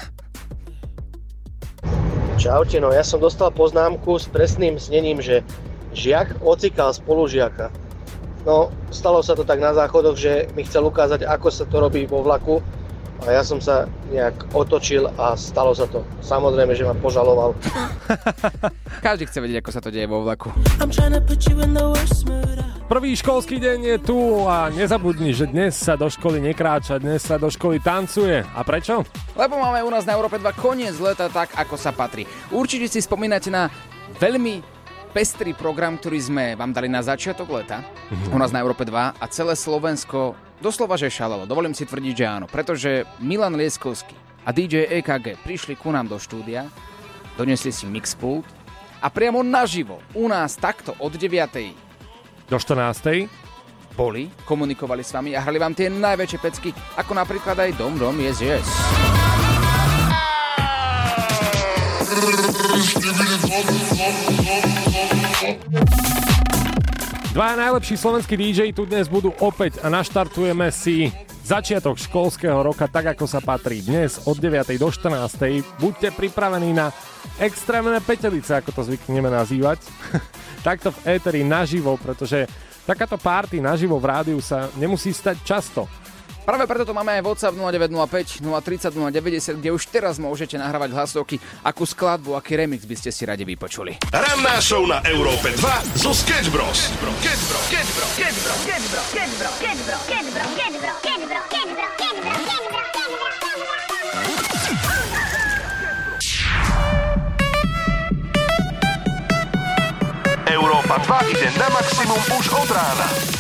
Čaute, 2.46 2.78
no 2.78 2.94
ja 2.94 3.02
som 3.02 3.18
dostal 3.18 3.50
poznámku 3.50 4.22
s 4.22 4.30
presným 4.30 4.78
znením, 4.78 5.18
že 5.18 5.42
žiak 5.98 6.46
ocikal 6.46 6.94
spolužiaka. 6.94 7.74
No, 8.46 8.70
stalo 8.94 9.26
sa 9.26 9.34
to 9.34 9.42
tak 9.42 9.58
na 9.58 9.74
záchodoch, 9.74 10.14
že 10.14 10.46
mi 10.54 10.62
chcel 10.62 10.86
ukázať, 10.86 11.26
ako 11.26 11.50
sa 11.50 11.66
to 11.66 11.82
robí 11.82 12.06
vo 12.06 12.22
vlaku 12.22 12.62
a 13.24 13.32
ja 13.32 13.42
som 13.48 13.64
sa 13.64 13.88
nejak 14.12 14.52
otočil 14.52 15.08
a 15.16 15.40
stalo 15.40 15.72
sa 15.72 15.88
to. 15.88 16.04
Samozrejme, 16.20 16.76
že 16.76 16.84
ma 16.84 16.92
požaloval. 16.98 17.56
Každý 19.06 19.30
chce 19.32 19.40
vedieť, 19.40 19.64
ako 19.64 19.72
sa 19.72 19.80
to 19.80 19.90
deje 19.90 20.08
vo 20.10 20.22
vlaku. 20.22 20.52
Prvý 22.86 23.18
školský 23.18 23.58
deň 23.58 23.80
je 23.82 23.98
tu 23.98 24.46
a 24.46 24.70
nezabudni, 24.70 25.34
že 25.34 25.50
dnes 25.50 25.74
sa 25.74 25.98
do 25.98 26.06
školy 26.06 26.38
nekráča, 26.38 27.02
dnes 27.02 27.26
sa 27.26 27.42
do 27.42 27.50
školy 27.50 27.82
tancuje. 27.82 28.46
A 28.46 28.62
prečo? 28.62 29.02
Lebo 29.34 29.58
máme 29.58 29.82
u 29.82 29.90
nás 29.90 30.06
na 30.06 30.14
Európe 30.14 30.38
2 30.38 30.46
koniec 30.60 30.94
leta 31.02 31.26
tak, 31.32 31.56
ako 31.58 31.80
sa 31.82 31.90
patrí. 31.96 32.30
Určite 32.54 32.86
si 32.92 33.02
spomínate 33.02 33.50
na 33.50 33.74
veľmi 34.22 34.62
pestrý 35.16 35.56
program, 35.56 35.96
ktorý 35.96 36.20
sme 36.20 36.46
vám 36.60 36.76
dali 36.76 36.92
na 36.92 37.00
začiatok 37.00 37.48
leta 37.48 37.80
mm-hmm. 37.80 38.36
u 38.36 38.38
nás 38.38 38.52
na 38.52 38.60
Európe 38.60 38.84
2 38.84 39.16
a 39.16 39.26
celé 39.32 39.56
Slovensko 39.56 40.36
doslova, 40.60 40.96
že 41.00 41.12
šalelo. 41.12 41.48
Dovolím 41.48 41.74
si 41.74 41.88
tvrdiť, 41.88 42.14
že 42.16 42.26
áno, 42.26 42.46
pretože 42.48 43.08
Milan 43.20 43.56
Lieskovský 43.56 44.16
a 44.46 44.54
DJ 44.54 44.88
EKG 45.02 45.42
prišli 45.42 45.74
ku 45.76 45.90
nám 45.92 46.08
do 46.08 46.22
štúdia, 46.22 46.70
donesli 47.36 47.74
si 47.74 47.90
mixpult 47.90 48.46
a 49.02 49.08
priamo 49.12 49.42
naživo 49.42 50.00
u 50.14 50.30
nás 50.30 50.56
takto 50.56 50.94
od 51.02 51.14
9. 51.14 52.50
do 52.50 52.58
14. 52.58 53.30
boli, 53.96 54.30
komunikovali 54.44 55.02
s 55.02 55.16
vami 55.16 55.34
a 55.34 55.42
hrali 55.42 55.58
vám 55.58 55.74
tie 55.74 55.88
najväčšie 55.90 56.40
pecky, 56.40 56.70
ako 57.00 57.12
napríklad 57.16 57.56
aj 57.58 57.80
Dom 57.80 57.96
Dom 57.96 58.16
Yes 58.20 58.44
Yes. 58.44 58.68
Dva 67.36 67.52
najlepší 67.52 68.00
slovenskí 68.00 68.40
DJ 68.40 68.72
tu 68.72 68.88
dnes 68.88 69.12
budú 69.12 69.36
opäť 69.44 69.84
a 69.84 69.92
naštartujeme 69.92 70.72
si 70.72 71.12
začiatok 71.44 72.00
školského 72.00 72.64
roka 72.64 72.88
tak, 72.88 73.12
ako 73.12 73.28
sa 73.28 73.44
patrí 73.44 73.84
dnes 73.84 74.24
od 74.24 74.40
9. 74.40 74.64
do 74.80 74.88
14. 74.88 75.36
Buďte 75.76 76.16
pripravení 76.16 76.72
na 76.72 76.96
extrémne 77.36 78.00
petelice, 78.00 78.56
ako 78.56 78.72
to 78.80 78.82
zvykneme 78.88 79.28
nazývať. 79.28 79.84
Takto 80.68 80.96
v 80.96 81.20
éteri 81.20 81.44
naživo, 81.44 82.00
pretože 82.00 82.48
takáto 82.88 83.20
party 83.20 83.60
naživo 83.60 84.00
v 84.00 84.16
rádiu 84.16 84.40
sa 84.40 84.72
nemusí 84.80 85.12
stať 85.12 85.36
často. 85.44 85.92
Práve 86.46 86.70
preto 86.70 86.86
to 86.86 86.94
máme 86.94 87.10
aj 87.18 87.26
WhatsApp 87.26 87.58
0905 87.58 88.46
030 88.46 88.94
090, 88.94 89.60
kde 89.66 89.70
už 89.74 89.90
teraz 89.90 90.22
môžete 90.22 90.62
nahrávať 90.62 90.94
hlasovky, 90.94 91.42
akú 91.66 91.90
skladbu, 91.90 92.38
aký 92.38 92.54
remix 92.54 92.86
by 92.86 92.94
ste 92.94 93.10
si 93.10 93.26
radi 93.26 93.42
vypočuli. 93.42 93.98
Ranná 94.14 94.62
show 94.62 94.86
na 94.86 95.02
Európe 95.10 95.50
2 95.58 96.06
zo 96.06 96.14
Sketch 96.14 96.54
Bros. 96.54 96.94
Európa 110.46 110.96
2 111.02 111.34
ide 111.34 111.50
na 111.58 111.68
maximum 111.74 112.22
už 112.38 112.46
od 112.54 112.70
rána. 112.70 113.35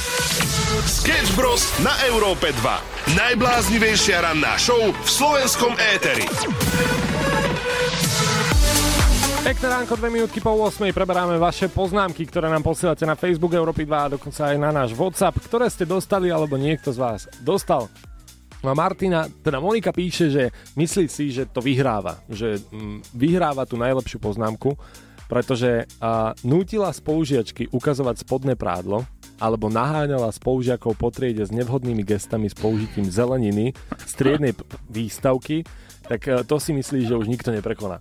Sketch 1.05 1.37
Bros. 1.37 1.61
na 1.85 1.93
Európe 2.09 2.49
2. 2.49 3.13
Najbláznivejšia 3.13 4.25
ranná 4.25 4.57
show 4.57 4.89
v 4.89 5.05
slovenskom 5.05 5.77
éteri. 5.77 6.25
Pekné 9.45 9.67
ránko, 9.69 10.01
dve 10.01 10.09
minútky 10.09 10.41
po 10.41 10.57
8. 10.57 10.81
Preberáme 10.89 11.37
vaše 11.37 11.69
poznámky, 11.69 12.25
ktoré 12.25 12.49
nám 12.49 12.65
posielate 12.65 13.05
na 13.05 13.13
Facebook 13.13 13.53
Európy 13.53 13.85
2 13.85 13.93
a 13.93 14.11
dokonca 14.17 14.49
aj 14.49 14.57
na 14.57 14.73
náš 14.73 14.97
WhatsApp, 14.97 15.37
ktoré 15.45 15.69
ste 15.69 15.85
dostali 15.85 16.33
alebo 16.33 16.57
niekto 16.57 16.89
z 16.89 16.97
vás 16.97 17.29
dostal. 17.45 17.85
No 18.65 18.73
a 18.73 18.75
Martina, 18.75 19.29
teda 19.29 19.61
Monika 19.61 19.93
píše, 19.93 20.33
že 20.33 20.49
myslí 20.73 21.05
si, 21.05 21.29
že 21.29 21.45
to 21.45 21.61
vyhráva, 21.61 22.17
že 22.33 22.57
mm, 22.73 23.13
vyhráva 23.13 23.69
tú 23.69 23.77
najlepšiu 23.77 24.17
poznámku, 24.17 24.73
pretože 25.29 25.85
a, 26.01 26.33
nútila 26.41 26.89
spolužiačky 26.89 27.69
ukazovať 27.69 28.25
spodné 28.25 28.57
prádlo, 28.57 29.05
alebo 29.37 29.67
naháňala 29.67 30.31
spolužiakov 30.31 30.95
po 30.95 31.11
triede 31.11 31.43
s 31.43 31.51
nevhodnými 31.51 32.01
gestami 32.01 32.47
s 32.47 32.55
použitím 32.55 33.07
zeleniny 33.07 33.75
striednej 34.07 34.55
p- 34.55 34.63
výstavky, 34.87 35.67
tak 36.07 36.21
e, 36.27 36.43
to 36.47 36.55
si 36.59 36.71
myslí, 36.71 37.03
že 37.05 37.17
už 37.19 37.27
nikto 37.27 37.51
neprekoná. 37.51 37.99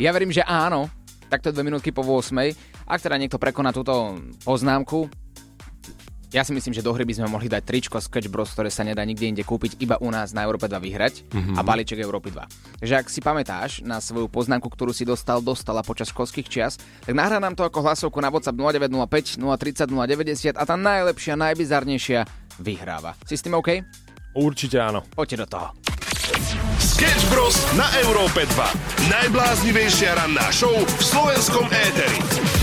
Ja 0.00 0.14
verím, 0.14 0.32
že 0.32 0.44
áno. 0.44 0.88
Takto 1.28 1.48
dve 1.48 1.64
minútky 1.64 1.92
po 1.92 2.04
8. 2.04 2.32
Ak 2.84 3.00
teda 3.00 3.16
niekto 3.16 3.40
prekoná 3.40 3.72
túto 3.72 4.20
poznámku, 4.44 5.08
Ja 6.32 6.40
si 6.42 6.56
myslím, 6.56 6.72
že 6.72 6.80
do 6.80 6.96
hry 6.96 7.04
by 7.04 7.12
sme 7.12 7.28
mohli 7.28 7.44
dať 7.44 7.60
tričko 7.60 8.00
Sketch 8.00 8.32
Bros, 8.32 8.48
ktoré 8.48 8.72
sa 8.72 8.80
nedá 8.80 9.04
nikde 9.04 9.28
inde 9.28 9.44
kúpiť, 9.44 9.76
iba 9.84 10.00
u 10.00 10.08
nás 10.08 10.32
na 10.32 10.40
Európe 10.42 10.64
2 10.64 10.80
vyhrať 10.80 11.28
Mhm. 11.28 11.54
a 11.54 11.62
balíček 11.62 12.00
Európy 12.00 12.32
2. 12.32 12.48
Takže 12.80 12.94
ak 12.96 13.06
si 13.12 13.20
pamätáš 13.20 13.84
na 13.84 14.00
svoju 14.00 14.32
poznámku, 14.32 14.64
ktorú 14.72 14.96
si 14.96 15.04
dostal, 15.04 15.44
dostala 15.44 15.84
počas 15.84 16.08
školských 16.08 16.48
čias, 16.48 16.80
tak 17.04 17.12
nahrá 17.12 17.36
nám 17.36 17.52
to 17.52 17.68
ako 17.68 17.84
hlasovku 17.84 18.16
na 18.18 18.32
WhatsApp 18.32 18.56
0905 18.56 19.36
030 19.36 19.92
090 19.92 20.56
a 20.56 20.64
tá 20.64 20.72
najlepšia, 20.72 21.36
najbizarnejšia 21.36 22.24
vyhráva. 22.64 23.12
Si 23.28 23.36
s 23.36 23.44
tým 23.44 23.52
OK? 23.52 23.84
Určite 24.32 24.80
áno. 24.80 25.04
Poďte 25.12 25.44
do 25.44 25.46
toho. 25.52 25.68
Sketch 26.80 27.28
Bros. 27.28 27.60
na 27.76 27.84
Európe 28.00 28.48
2. 28.48 29.12
Najbláznivejšia 29.12 30.16
ranná 30.16 30.48
show 30.48 30.72
v 30.72 31.02
slovenskom 31.04 31.68
éteri. 31.68 32.61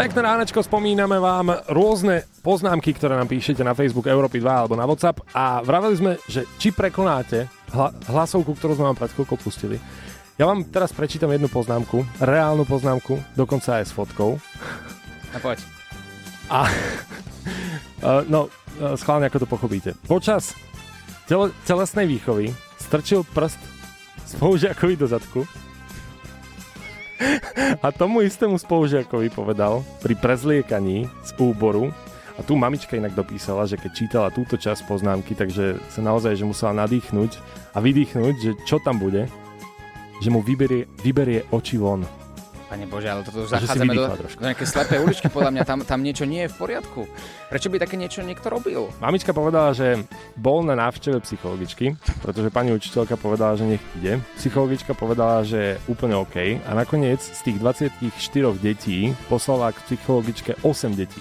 Pekné 0.00 0.24
ránečko, 0.24 0.64
spomíname 0.64 1.20
vám 1.20 1.52
rôzne 1.68 2.24
poznámky, 2.40 2.96
ktoré 2.96 3.20
nám 3.20 3.28
píšete 3.28 3.60
na 3.60 3.76
Facebook 3.76 4.08
Európy 4.08 4.40
2 4.40 4.48
alebo 4.48 4.72
na 4.72 4.88
WhatsApp 4.88 5.20
a 5.36 5.60
vraveli 5.60 5.92
sme, 6.00 6.12
že 6.24 6.48
či 6.56 6.72
prekonáte 6.72 7.52
hla- 7.68 7.92
hlasovku, 8.08 8.56
ktorú 8.56 8.80
sme 8.80 8.88
vám 8.88 8.96
pred 8.96 9.12
chvíľkou 9.12 9.36
pustili. 9.36 9.76
Ja 10.40 10.48
vám 10.48 10.64
teraz 10.72 10.96
prečítam 10.96 11.28
jednu 11.28 11.52
poznámku, 11.52 12.00
reálnu 12.16 12.64
poznámku, 12.64 13.20
dokonca 13.36 13.76
aj 13.76 13.84
s 13.84 13.92
fotkou. 13.92 14.40
No 15.36 15.38
poď. 15.44 15.60
A 16.48 16.64
uh, 18.00 18.24
no, 18.24 18.48
uh, 18.80 18.96
schválne 18.96 19.28
ako 19.28 19.44
to 19.44 19.52
pochopíte. 19.52 20.00
Počas 20.08 20.56
tele- 21.28 21.52
telesnej 21.68 22.08
výchovy 22.08 22.56
strčil 22.80 23.20
prst 23.36 23.60
spolužiakovi 24.32 24.96
do 24.96 25.04
zadku 25.04 25.44
a 27.84 27.88
tomu 27.92 28.24
istému 28.24 28.56
spolužiakovi 28.56 29.28
povedal 29.32 29.84
pri 30.00 30.16
prezliekaní 30.16 31.08
z 31.24 31.30
úboru 31.36 31.92
a 32.36 32.40
tu 32.40 32.56
mamička 32.56 32.96
inak 32.96 33.12
dopísala, 33.12 33.68
že 33.68 33.76
keď 33.76 33.90
čítala 33.92 34.28
túto 34.32 34.56
časť 34.56 34.88
poznámky, 34.88 35.36
takže 35.36 35.76
sa 35.92 36.00
naozaj 36.00 36.40
že 36.40 36.48
musela 36.48 36.72
nadýchnuť 36.72 37.30
a 37.76 37.78
vydýchnuť, 37.84 38.34
že 38.40 38.52
čo 38.64 38.80
tam 38.80 38.96
bude, 38.96 39.28
že 40.24 40.28
mu 40.32 40.40
vyberie, 40.40 40.88
vyberie 41.04 41.44
oči 41.52 41.76
von. 41.76 42.19
Pane 42.70 42.86
Bože, 42.86 43.10
ale 43.10 43.26
toto 43.26 43.42
už 43.42 43.50
zachádzame 43.50 43.98
do, 43.98 44.06
do 44.14 44.46
nejaké 44.46 44.62
slepé 44.62 45.02
uličky, 45.02 45.26
podľa 45.26 45.50
mňa 45.58 45.62
tam, 45.66 45.82
tam 45.82 46.06
niečo 46.06 46.22
nie 46.22 46.46
je 46.46 46.54
v 46.54 46.56
poriadku. 46.56 47.02
Prečo 47.50 47.66
by 47.66 47.82
také 47.82 47.98
niečo 47.98 48.22
niekto 48.22 48.46
robil? 48.46 48.86
Mamička 49.02 49.34
povedala, 49.34 49.74
že 49.74 50.06
bol 50.38 50.62
na 50.62 50.78
návšteve 50.78 51.18
psychologičky, 51.26 51.98
pretože 52.22 52.54
pani 52.54 52.70
učiteľka 52.70 53.18
povedala, 53.18 53.58
že 53.58 53.66
nech 53.66 53.82
ide. 53.98 54.22
Psychologička 54.38 54.94
povedala, 54.94 55.42
že 55.42 55.58
je 55.58 55.78
úplne 55.90 56.14
OK 56.14 56.62
a 56.62 56.70
nakoniec 56.70 57.18
z 57.18 57.40
tých 57.42 57.58
24 57.58 58.06
detí 58.62 59.18
poslala 59.26 59.74
k 59.74 59.82
psychologičke 59.90 60.62
8 60.62 60.94
detí. 60.94 61.18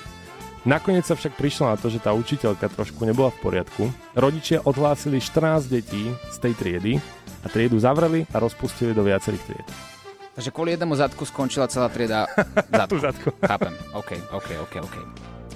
Nakoniec 0.70 1.08
sa 1.08 1.18
však 1.18 1.34
prišlo 1.34 1.74
na 1.74 1.82
to, 1.82 1.90
že 1.90 1.98
tá 1.98 2.14
učiteľka 2.14 2.70
trošku 2.70 3.02
nebola 3.10 3.34
v 3.34 3.42
poriadku. 3.42 3.90
Rodičia 4.14 4.62
odhlásili 4.62 5.18
14 5.18 5.66
detí 5.66 6.14
z 6.30 6.38
tej 6.38 6.54
triedy 6.54 6.94
a 7.42 7.48
triedu 7.50 7.82
zavreli 7.82 8.30
a 8.30 8.38
rozpustili 8.38 8.94
do 8.94 9.02
viacerých 9.02 9.44
tried. 9.50 9.99
Takže 10.40 10.56
kvôli 10.56 10.72
jednému 10.72 10.96
zadku 10.96 11.28
skončila 11.28 11.68
celá 11.68 11.92
trieda 11.92 12.24
zadku. 12.72 12.96
zadku. 12.96 13.28
Chápem. 13.44 13.76
OK, 13.92 14.12
OK, 14.32 14.50
OK, 14.64 14.74
OK. 14.88 14.96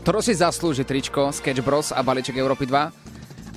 Toro 0.04 0.20
si 0.20 0.36
zaslúži 0.36 0.84
tričko 0.84 1.32
Sketch 1.32 1.64
Bros 1.64 1.96
a 1.96 2.04
balíček 2.04 2.36
Európy 2.36 2.68
2. 2.68 3.03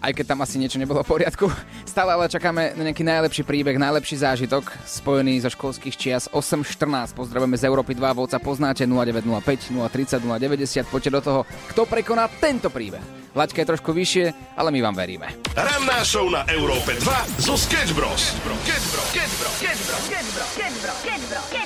Aj 0.01 0.13
keď 0.13 0.37
tam 0.37 0.45
asi 0.45 0.61
niečo 0.61 0.77
nebolo 0.77 1.01
v 1.01 1.19
poriadku. 1.19 1.49
Stále 1.89 2.13
ale 2.13 2.29
čakáme 2.29 2.77
na 2.77 2.83
nejaký 2.87 3.03
najlepší 3.03 3.43
príbeh, 3.43 3.81
najlepší 3.81 4.21
zážitok 4.21 4.69
spojený 4.85 5.41
zo 5.43 5.51
školských 5.51 5.97
čias 5.97 6.25
8.14. 6.31 7.17
Pozdravujeme 7.17 7.57
z 7.57 7.65
Európy 7.65 7.97
2, 7.97 8.05
volca 8.13 8.37
poznáte 8.37 8.85
0905 8.85 9.73
030 9.73 10.23
090. 10.23 10.93
Poďte 10.93 11.11
do 11.11 11.21
toho, 11.25 11.41
kto 11.73 11.89
prekoná 11.89 12.29
tento 12.39 12.69
príbeh. 12.69 13.27
Laťka 13.37 13.61
je 13.65 13.69
trošku 13.69 13.93
vyššie, 13.93 14.57
ale 14.57 14.73
my 14.73 14.81
vám 14.81 14.97
veríme. 14.97 15.29
Ranná 15.53 16.01
show 16.09 16.25
na 16.33 16.49
Európe 16.49 16.97
2 16.97 17.45
zo 17.45 17.53
Sketch 17.53 17.93
Bros. 17.93 18.33
Sketch 18.65 18.87
Bros. 18.89 19.09
Sketch 19.13 19.35
Bros. 19.37 19.55
Sketch 19.61 19.83
Bros. 19.85 20.01
Sketch 20.09 20.31
Bros. 20.33 20.49
Sketch 20.57 20.79
Bros. 20.81 20.97
Sketch 21.05 21.25
Bros. 21.29 21.45
Sketch 21.45 21.61
Bros. 21.61 21.66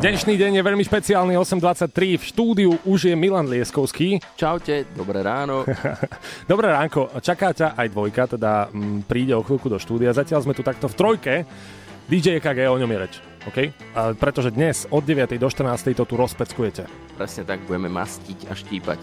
Dnešný 0.00 0.40
deň 0.40 0.56
je 0.56 0.62
veľmi 0.64 0.80
špeciálny, 0.80 1.36
8.23. 1.36 2.16
V 2.16 2.24
štúdiu 2.24 2.72
už 2.88 3.12
je 3.12 3.14
Milan 3.20 3.44
Lieskovský. 3.44 4.16
Čaute, 4.32 4.88
dobré 4.96 5.20
ráno. 5.20 5.68
Dobré 6.50 6.72
ránko, 6.72 7.12
čaká 7.20 7.52
ťa 7.52 7.76
aj 7.76 7.92
dvojka, 7.92 8.32
teda 8.32 8.72
m, 8.72 9.04
príde 9.04 9.36
o 9.36 9.44
chvíľku 9.44 9.68
do 9.68 9.76
štúdia. 9.76 10.16
Zatiaľ 10.16 10.48
sme 10.48 10.56
tu 10.56 10.64
takto 10.64 10.88
v 10.88 10.96
trojke. 10.96 11.34
DJ 12.08 12.40
EKG, 12.40 12.72
o 12.72 12.80
ňom 12.80 12.88
je 12.88 12.96
reč. 12.96 13.14
OK? 13.44 13.58
A 13.92 14.16
pretože 14.16 14.56
dnes 14.56 14.88
od 14.88 15.04
9. 15.04 15.36
do 15.36 15.48
14. 15.52 15.92
to 15.92 16.08
tu 16.08 16.16
rozpeckujete. 16.16 16.88
Presne 17.20 17.44
tak 17.44 17.60
budeme 17.68 17.92
mastiť 17.92 18.48
a 18.48 18.56
štípať. 18.56 18.98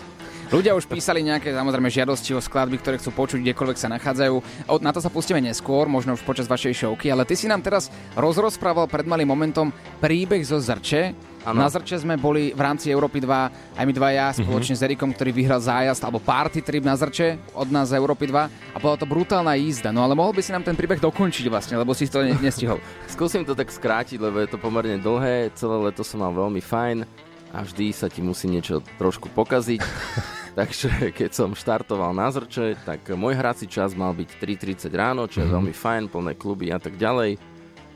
Ľudia 0.47 0.79
už 0.79 0.87
písali 0.87 1.27
nejaké 1.27 1.51
samozrejme 1.51 1.91
žiadosti 1.91 2.31
o 2.31 2.39
skladby, 2.39 2.79
ktoré 2.79 2.95
chcú 2.95 3.11
počuť 3.11 3.43
kdekoľvek 3.43 3.77
sa 3.83 3.91
nachádzajú. 3.91 4.35
O, 4.71 4.75
na 4.79 4.95
to 4.95 5.03
sa 5.03 5.11
pustíme 5.11 5.43
neskôr, 5.43 5.91
možno 5.91 6.15
už 6.15 6.23
počas 6.23 6.47
vašej 6.47 6.87
showky, 6.87 7.11
ale 7.11 7.27
ty 7.27 7.35
si 7.35 7.51
nám 7.51 7.59
teraz 7.59 7.91
rozrozprával 8.15 8.87
pred 8.87 9.03
malým 9.03 9.27
momentom 9.27 9.75
príbeh 9.99 10.39
zo 10.47 10.55
Zrče. 10.55 11.11
Áno. 11.43 11.59
Na 11.59 11.67
Zrče 11.67 11.99
sme 11.99 12.15
boli 12.15 12.55
v 12.55 12.61
rámci 12.63 12.87
Európy 12.87 13.19
2, 13.19 13.75
aj 13.75 13.83
my 13.83 13.91
dva 13.91 14.09
ja, 14.15 14.31
spoločne 14.31 14.79
s 14.79 14.83
Erikom, 14.87 15.11
ktorý 15.11 15.35
vyhral 15.35 15.59
zájazd 15.59 16.07
alebo 16.07 16.23
party 16.23 16.63
trip 16.63 16.87
na 16.87 16.95
Zrče 16.95 17.51
od 17.51 17.67
nás 17.67 17.91
z 17.91 17.99
Európy 17.99 18.31
2 18.31 18.47
a 18.47 18.77
bola 18.79 18.95
to 18.95 19.03
brutálna 19.03 19.51
jízda. 19.59 19.91
No 19.91 20.07
ale 20.07 20.15
mohol 20.15 20.31
by 20.31 20.39
si 20.47 20.55
nám 20.55 20.63
ten 20.63 20.79
príbeh 20.79 21.03
dokončiť 21.03 21.51
vlastne, 21.51 21.75
lebo 21.75 21.91
si 21.91 22.07
to 22.07 22.23
ne- 22.23 22.39
nestihol. 22.39 22.79
Skúsim 23.11 23.43
to 23.43 23.51
tak 23.51 23.67
skrátiť, 23.67 24.15
lebo 24.15 24.39
je 24.39 24.47
to 24.47 24.55
pomerne 24.55 24.95
dlhé. 24.95 25.51
Celé 25.59 25.75
leto 25.91 26.07
som 26.07 26.23
mal 26.23 26.31
veľmi 26.31 26.63
fajn 26.63 27.26
a 27.55 27.63
vždy 27.63 27.95
sa 27.95 28.11
ti 28.11 28.19
musí 28.19 28.51
niečo 28.51 28.83
trošku 28.99 29.31
pokaziť. 29.31 29.81
Takže 30.59 31.13
keď 31.13 31.31
som 31.37 31.53
štartoval 31.53 32.17
na 32.17 32.33
Zrče, 32.33 32.81
tak 32.81 33.05
môj 33.13 33.37
hrací 33.37 33.69
čas 33.69 33.93
mal 33.93 34.17
byť 34.17 34.41
3.30 34.41 34.89
ráno, 34.89 35.29
čo 35.29 35.45
je 35.45 35.53
veľmi 35.53 35.69
fajn, 35.69 36.09
plné 36.09 36.33
kluby 36.33 36.73
a 36.73 36.81
tak 36.81 36.97
ďalej. 36.97 37.37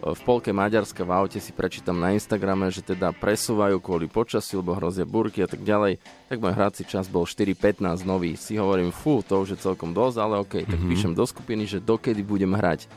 V 0.02 0.22
polke 0.26 0.50
Maďarska 0.50 1.06
v 1.06 1.14
aute 1.14 1.38
si 1.38 1.54
prečítam 1.54 1.94
na 2.02 2.10
Instagrame, 2.18 2.74
že 2.74 2.82
teda 2.82 3.14
presúvajú 3.14 3.78
kvôli 3.78 4.10
počasiu, 4.10 4.66
lebo 4.66 4.74
hrozia 4.74 5.06
búrky 5.06 5.46
a 5.46 5.50
tak 5.50 5.62
ďalej. 5.62 6.02
Tak 6.26 6.42
môj 6.42 6.58
hrací 6.58 6.90
čas 6.90 7.06
bol 7.06 7.30
4.15 7.30 8.02
nový. 8.02 8.34
Si 8.34 8.58
hovorím, 8.58 8.90
fú, 8.90 9.22
to 9.22 9.38
už 9.38 9.54
je 9.54 9.62
celkom 9.62 9.94
dosť, 9.94 10.18
ale 10.18 10.42
OK, 10.42 10.66
tak 10.66 10.82
píšem 10.90 11.14
do 11.14 11.22
skupiny, 11.22 11.70
že 11.70 11.78
dokedy 11.78 12.26
budem 12.26 12.58
hrať. 12.58 12.90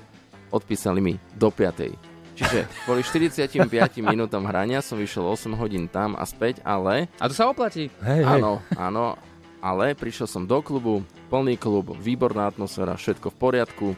Odpísali 0.48 1.04
mi 1.04 1.20
do 1.36 1.52
5. 1.52 2.13
Čiže 2.34 2.66
kvôli 2.82 3.06
45 3.06 3.70
minútam 4.02 4.42
hrania 4.42 4.82
som 4.82 4.98
vyšiel 4.98 5.22
8 5.22 5.54
hodín 5.54 5.86
tam 5.86 6.18
a 6.18 6.26
späť, 6.26 6.58
ale... 6.66 7.06
A 7.22 7.30
to 7.30 7.34
sa 7.34 7.46
oplatí. 7.46 7.94
Hej, 8.02 8.26
hej. 8.26 8.42
Áno, 8.42 8.58
áno, 8.74 9.14
ale 9.62 9.94
prišiel 9.94 10.26
som 10.26 10.42
do 10.42 10.58
klubu, 10.58 11.06
plný 11.30 11.54
klub, 11.54 11.94
výborná 11.94 12.50
atmosféra, 12.50 12.98
všetko 12.98 13.30
v 13.32 13.36
poriadku. 13.38 13.88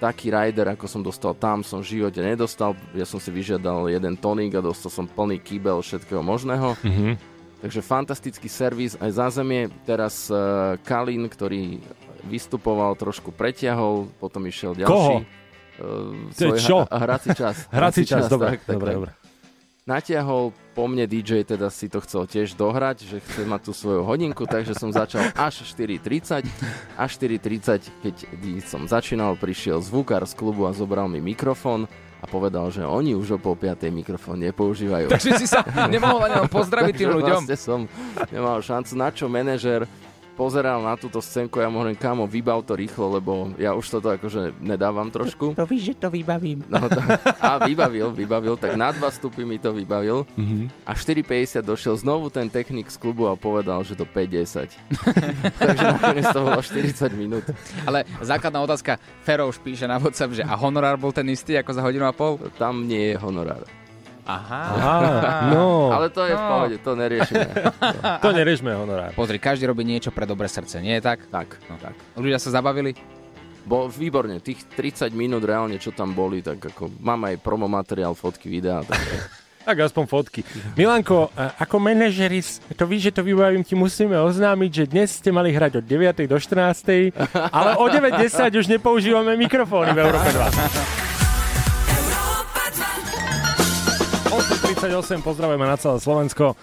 Taký 0.00 0.32
rider, 0.32 0.72
ako 0.72 0.86
som 0.88 1.04
dostal 1.04 1.36
tam, 1.36 1.60
som 1.60 1.84
v 1.84 2.00
živote 2.00 2.24
nedostal. 2.24 2.72
Ja 2.96 3.04
som 3.04 3.20
si 3.20 3.28
vyžiadal 3.28 3.92
jeden 3.92 4.16
toník 4.16 4.56
a 4.56 4.64
dostal 4.64 4.88
som 4.88 5.04
plný 5.04 5.40
kýbel 5.40 5.80
všetkého 5.80 6.24
možného. 6.24 6.76
Mhm. 6.84 7.20
Takže 7.60 7.84
fantastický 7.84 8.48
servis 8.48 8.96
aj 8.96 9.20
zázemie. 9.20 9.68
Teraz 9.84 10.32
uh, 10.32 10.80
Kalin, 10.80 11.28
ktorý 11.28 11.76
vystupoval, 12.24 12.96
trošku 12.96 13.36
preťahol, 13.36 14.08
potom 14.16 14.48
išiel 14.48 14.72
ďalší. 14.72 14.88
Koho? 14.88 15.24
Uh, 15.80 16.28
je 16.30 16.60
čo? 16.60 16.84
hrací 16.84 17.32
čas. 17.32 17.64
Hrací 17.74 18.04
čas, 18.04 18.28
dobre, 18.28 18.60
tak, 18.60 18.68
dobre, 18.68 18.92
tak. 18.92 18.96
dobre. 19.00 19.10
Natiahol 19.88 20.52
po 20.76 20.86
mne 20.86 21.08
DJ, 21.08 21.42
teda 21.42 21.66
si 21.72 21.90
to 21.90 21.98
chcel 22.04 22.28
tiež 22.28 22.54
dohrať, 22.54 23.10
že 23.10 23.16
chce 23.18 23.42
mať 23.48 23.60
tú 23.64 23.72
svoju 23.74 24.06
hodinku, 24.06 24.46
takže 24.46 24.76
som 24.76 24.92
začal 24.92 25.32
až 25.34 25.66
4.30. 25.66 26.46
Až 26.94 27.10
4.30, 27.18 27.90
keď 28.04 28.14
som 28.62 28.86
začínal, 28.86 29.34
prišiel 29.34 29.82
zvukár 29.82 30.22
z 30.28 30.36
klubu 30.36 30.68
a 30.68 30.76
zobral 30.76 31.10
mi 31.10 31.18
mikrofón 31.18 31.88
a 32.20 32.24
povedal, 32.28 32.68
že 32.68 32.84
oni 32.84 33.16
už 33.16 33.34
o 33.34 33.38
pol 33.40 33.56
piatej 33.56 33.88
mikrofón 33.88 34.44
nepoužívajú. 34.44 35.08
Takže 35.08 35.40
si 35.40 35.48
sa 35.48 35.64
nemohol 35.94 36.28
ani 36.28 36.44
pozdraviť 36.52 36.94
tým 36.94 37.10
ľuďom. 37.16 37.40
Vlastne 37.48 37.56
som 37.56 37.80
nemal 38.28 38.60
šancu, 38.60 38.92
na 38.94 39.08
čo 39.08 39.26
manažer 39.32 39.88
pozeral 40.34 40.82
na 40.82 40.94
túto 40.96 41.18
scénku, 41.18 41.58
ja 41.60 41.68
mu 41.68 41.82
hovorím, 41.82 41.98
kamo, 41.98 42.24
vybav 42.26 42.62
to 42.64 42.74
rýchlo, 42.76 43.20
lebo 43.20 43.52
ja 43.58 43.74
už 43.74 43.86
toto 43.88 44.08
akože 44.14 44.56
nedávam 44.62 45.10
trošku. 45.10 45.54
To 45.54 45.66
víš, 45.66 45.94
že 45.94 46.06
to 46.06 46.08
vybavím. 46.08 46.62
No, 46.66 46.86
to, 46.86 47.00
a 47.40 47.62
vybavil, 47.64 48.14
vybavil, 48.14 48.54
tak 48.56 48.76
na 48.78 48.94
dva 48.94 49.10
stupy 49.10 49.42
mi 49.42 49.58
to 49.58 49.74
vybavil. 49.74 50.26
A 50.86 50.92
4.50 50.94 51.62
došiel 51.64 51.94
znovu 51.98 52.30
ten 52.30 52.46
technik 52.48 52.88
z 52.88 52.96
klubu 52.96 53.26
a 53.26 53.34
povedal, 53.34 53.82
že 53.82 53.98
to 53.98 54.06
5.10. 54.06 54.70
Takže 55.66 55.84
nakoniec 55.98 56.26
to 56.30 56.40
bolo 56.44 56.60
40 56.62 57.12
minút. 57.16 57.44
Ale 57.84 58.04
základná 58.22 58.60
otázka, 58.62 59.00
Fero 59.22 59.48
už 59.48 59.58
píše 59.60 59.88
na 59.88 59.98
WhatsApp, 59.98 60.36
že 60.36 60.42
a 60.46 60.54
honorár 60.54 61.00
bol 61.00 61.10
ten 61.10 61.26
istý 61.30 61.58
ako 61.58 61.70
za 61.74 61.82
hodinu 61.82 62.06
a 62.06 62.14
pol? 62.14 62.38
Tam 62.60 62.86
nie 62.86 63.14
je 63.14 63.16
honorár. 63.18 63.79
Aha. 64.32 64.62
Aha, 64.70 65.10
no. 65.48 65.90
Ale 65.90 66.06
to 66.08 66.22
je 66.22 66.32
v 66.32 66.38
No. 66.38 66.48
pohode, 66.48 66.76
to 66.78 66.90
neriešime. 66.94 67.46
To 68.20 68.28
neriešme 68.30 68.70
honorár. 68.72 69.10
Pozri, 69.12 69.36
každý 69.36 69.64
robí 69.64 69.82
niečo 69.82 70.08
pre 70.08 70.22
dobré 70.22 70.46
srdce, 70.46 70.78
nie 70.78 70.94
je 70.94 71.02
tak? 71.02 71.26
Tak, 71.26 71.58
No. 71.66 71.74
tak. 71.76 71.94
Ľudia 72.14 72.36
sa 72.36 72.52
zabavili? 72.52 72.94
Bo 73.60 73.86
výborne, 73.86 74.38
tých 74.38 74.64
30 74.68 75.10
minút 75.10 75.42
reálne, 75.42 75.76
čo 75.76 75.90
tam 75.90 76.10
boli, 76.10 76.40
tak 76.40 76.62
ako 76.64 76.88
mám 76.96 77.24
aj 77.24 77.36
promo 77.38 77.66
materiál, 77.66 78.14
fotky, 78.14 78.46
videá, 78.46 78.80
takže... 78.82 79.16
Tak 79.60 79.76
aspoň 79.76 80.04
fotky. 80.08 80.40
Milanko, 80.72 81.28
ako 81.36 81.76
manažeri, 81.78 82.40
to 82.72 82.88
víš, 82.88 83.12
že 83.12 83.20
to 83.20 83.22
vybavím, 83.22 83.60
ti 83.60 83.76
musíme 83.76 84.16
oznámiť, 84.16 84.70
že 84.72 84.84
dnes 84.88 85.12
ste 85.12 85.28
mali 85.28 85.52
hrať 85.52 85.78
od 85.78 85.84
9. 85.84 86.24
do 86.24 86.32
14. 86.34 87.12
ale 87.52 87.76
o 87.76 87.84
9.10 87.84 88.56
už 88.56 88.66
nepoužívame 88.66 89.36
mikrofóny 89.36 89.92
v 89.92 90.00
Európe 90.00 90.32
2. 90.32 91.09
8.38, 94.70 95.26
pozdravujeme 95.26 95.66
na 95.66 95.74
celé 95.74 95.98
Slovensko. 95.98 96.54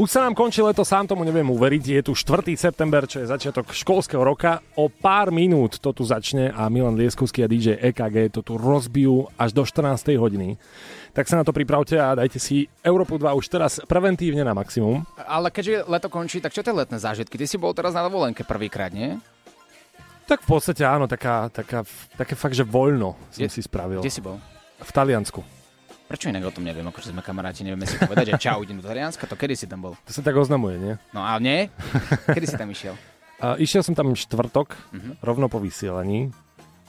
Už 0.00 0.08
sa 0.08 0.24
nám 0.24 0.32
končí 0.32 0.64
leto, 0.64 0.80
sám 0.80 1.04
tomu 1.04 1.28
neviem 1.28 1.44
uveriť. 1.44 1.84
Je 1.92 2.02
tu 2.08 2.12
4. 2.16 2.56
september, 2.56 3.04
čo 3.04 3.20
je 3.20 3.28
začiatok 3.28 3.76
školského 3.76 4.24
roka. 4.24 4.64
O 4.80 4.88
pár 4.88 5.28
minút 5.28 5.76
to 5.76 5.92
tu 5.92 6.00
začne 6.00 6.48
a 6.56 6.72
Milan 6.72 6.96
Lieskovský 6.96 7.44
a 7.44 7.52
DJ 7.52 7.76
EKG 7.92 8.32
to 8.32 8.40
tu 8.40 8.56
rozbijú 8.56 9.28
až 9.36 9.52
do 9.52 9.68
14. 9.68 9.92
hodiny. 10.16 10.56
Tak 11.12 11.28
sa 11.28 11.36
na 11.36 11.44
to 11.44 11.52
pripravte 11.52 12.00
a 12.00 12.16
dajte 12.16 12.40
si 12.40 12.64
Európu 12.80 13.20
2 13.20 13.28
už 13.36 13.52
teraz 13.52 13.76
preventívne 13.84 14.40
na 14.40 14.56
maximum. 14.56 15.04
Ale 15.20 15.52
keďže 15.52 15.84
leto 15.84 16.08
končí, 16.08 16.40
tak 16.40 16.56
čo 16.56 16.64
tie 16.64 16.72
letné 16.72 16.96
zážitky? 16.96 17.36
Ty 17.36 17.44
si 17.44 17.60
bol 17.60 17.76
teraz 17.76 17.92
na 17.92 18.00
dovolenke 18.00 18.40
prvýkrát, 18.40 18.88
nie? 18.88 19.20
Tak 20.24 20.48
v 20.48 20.56
podstate 20.56 20.80
áno, 20.80 21.04
taká, 21.04 21.52
taká, 21.52 21.84
také 22.16 22.32
fakt, 22.40 22.56
že 22.56 22.64
voľno 22.64 23.20
som 23.28 23.44
Kde- 23.44 23.52
si 23.52 23.60
spravil. 23.60 24.00
Kde 24.00 24.16
si 24.16 24.24
bol? 24.24 24.40
V 24.80 24.92
Taliansku. 24.96 25.59
Prečo 26.10 26.26
inak 26.26 26.42
o 26.42 26.50
tom 26.50 26.66
neviem? 26.66 26.82
Akože 26.82 27.14
sme 27.14 27.22
kamaráti, 27.22 27.62
nevieme 27.62 27.86
si 27.86 27.94
povedať, 27.94 28.34
že 28.34 28.42
čau, 28.42 28.58
idem 28.60 28.76
do 28.76 28.84
Talianska, 28.84 29.24
to 29.24 29.38
kedy 29.38 29.54
si 29.54 29.70
tam 29.70 29.78
bol? 29.80 29.94
To 29.94 30.10
sa 30.10 30.20
tak 30.20 30.34
oznamuje, 30.34 30.74
nie? 30.76 30.94
No 31.12 31.22
a 31.22 31.38
nie? 31.38 31.70
Kedy 32.26 32.46
si 32.46 32.58
tam 32.58 32.66
išiel? 32.66 32.98
A 33.38 33.54
išiel 33.56 33.80
som 33.80 33.94
tam 33.94 34.10
štvrtok, 34.10 34.74
Mhm. 34.90 35.22
rovno 35.22 35.46
po 35.46 35.56
vysielaní 35.56 36.34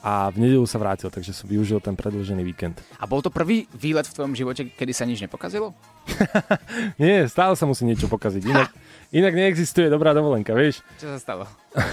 a 0.01 0.27
v 0.27 0.41
nedelu 0.41 0.65
sa 0.65 0.75
vrátil, 0.75 1.07
takže 1.07 1.31
som 1.31 1.45
využil 1.45 1.77
ten 1.77 1.93
predĺžený 1.93 2.41
víkend. 2.43 2.81
A 2.97 3.05
bol 3.05 3.21
to 3.21 3.29
prvý 3.29 3.69
výlet 3.71 4.03
v 4.03 4.15
tvojom 4.17 4.33
živote, 4.33 4.65
kedy 4.67 4.89
sa 4.89 5.05
nič 5.05 5.21
nepokazilo? 5.21 5.77
Nie, 6.97 7.29
stále 7.29 7.53
sa 7.53 7.69
musí 7.69 7.85
niečo 7.85 8.09
pokaziť. 8.09 8.41
Inak, 8.43 8.73
inak 9.21 9.33
neexistuje 9.37 9.85
dobrá 9.85 10.11
dovolenka, 10.11 10.51
vieš? 10.51 10.81
Čo 10.97 11.13
sa 11.13 11.19
stalo? 11.21 11.45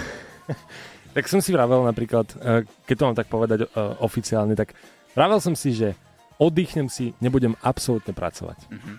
Tak 1.08 1.24
som 1.26 1.40
si 1.42 1.50
vravel 1.50 1.82
napríklad, 1.82 2.30
eh, 2.36 2.62
keď 2.86 2.94
to 2.94 3.04
mám 3.04 3.16
tak 3.16 3.26
povedať 3.26 3.58
eh, 3.60 3.68
oficiálne, 3.98 4.54
tak 4.54 4.76
vravel 5.12 5.40
som 5.40 5.52
si, 5.52 5.74
že 5.74 5.92
oddychnem 6.38 6.86
si, 6.86 7.12
nebudem 7.18 7.58
absolútne 7.60 8.14
pracovať. 8.14 8.58
Mhm. 8.70 8.92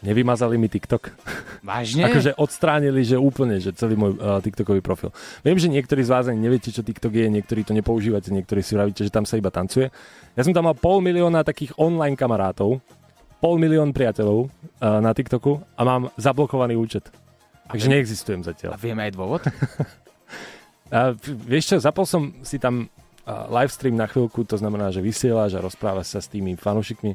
Nevymazali 0.00 0.56
mi 0.56 0.72
TikTok. 0.72 1.12
Vážne? 1.60 2.04
Akože 2.08 2.32
odstránili, 2.40 3.04
že 3.04 3.20
úplne, 3.20 3.60
že 3.60 3.76
celý 3.76 4.00
môj 4.00 4.16
uh, 4.16 4.40
TikTokový 4.40 4.80
profil. 4.80 5.12
Viem, 5.44 5.60
že 5.60 5.68
niektorí 5.68 6.00
z 6.00 6.08
vás 6.08 6.24
ani 6.24 6.40
neviete, 6.40 6.72
čo 6.72 6.80
TikTok 6.80 7.12
je, 7.12 7.28
niektorí 7.28 7.68
to 7.68 7.76
nepoužívate, 7.76 8.32
niektorí 8.32 8.64
si 8.64 8.72
vravíte, 8.72 9.04
že 9.04 9.12
tam 9.12 9.28
sa 9.28 9.36
iba 9.36 9.52
tancuje. 9.52 9.92
Ja 10.32 10.40
som 10.40 10.56
tam 10.56 10.72
mal 10.72 10.76
pol 10.78 11.04
milióna 11.04 11.44
takých 11.44 11.76
online 11.76 12.16
kamarátov, 12.16 12.80
pol 13.44 13.54
milión 13.60 13.92
priateľov 13.92 14.48
uh, 14.48 15.04
na 15.04 15.12
TikToku 15.12 15.60
a 15.76 15.80
mám 15.84 16.08
zablokovaný 16.16 16.80
účet. 16.80 17.04
Takže 17.68 17.92
neexistujem 17.92 18.40
A 18.40 18.46
zatiaľ. 18.50 18.70
vieme 18.80 19.04
aj 19.04 19.12
dôvod? 19.12 19.44
A 20.90 21.14
vieš 21.46 21.70
čo, 21.70 21.76
zapol 21.78 22.02
som 22.02 22.34
si 22.42 22.58
tam 22.58 22.90
livestream 23.48 23.94
na 23.94 24.04
chvíľku, 24.04 24.42
to 24.42 24.54
znamená, 24.54 24.88
že 24.88 25.00
vysieláš 25.00 25.52
a 25.52 25.60
rozprávaš 25.60 26.06
sa 26.08 26.20
s 26.20 26.26
tými 26.26 26.54
fanúšikmi 26.54 27.12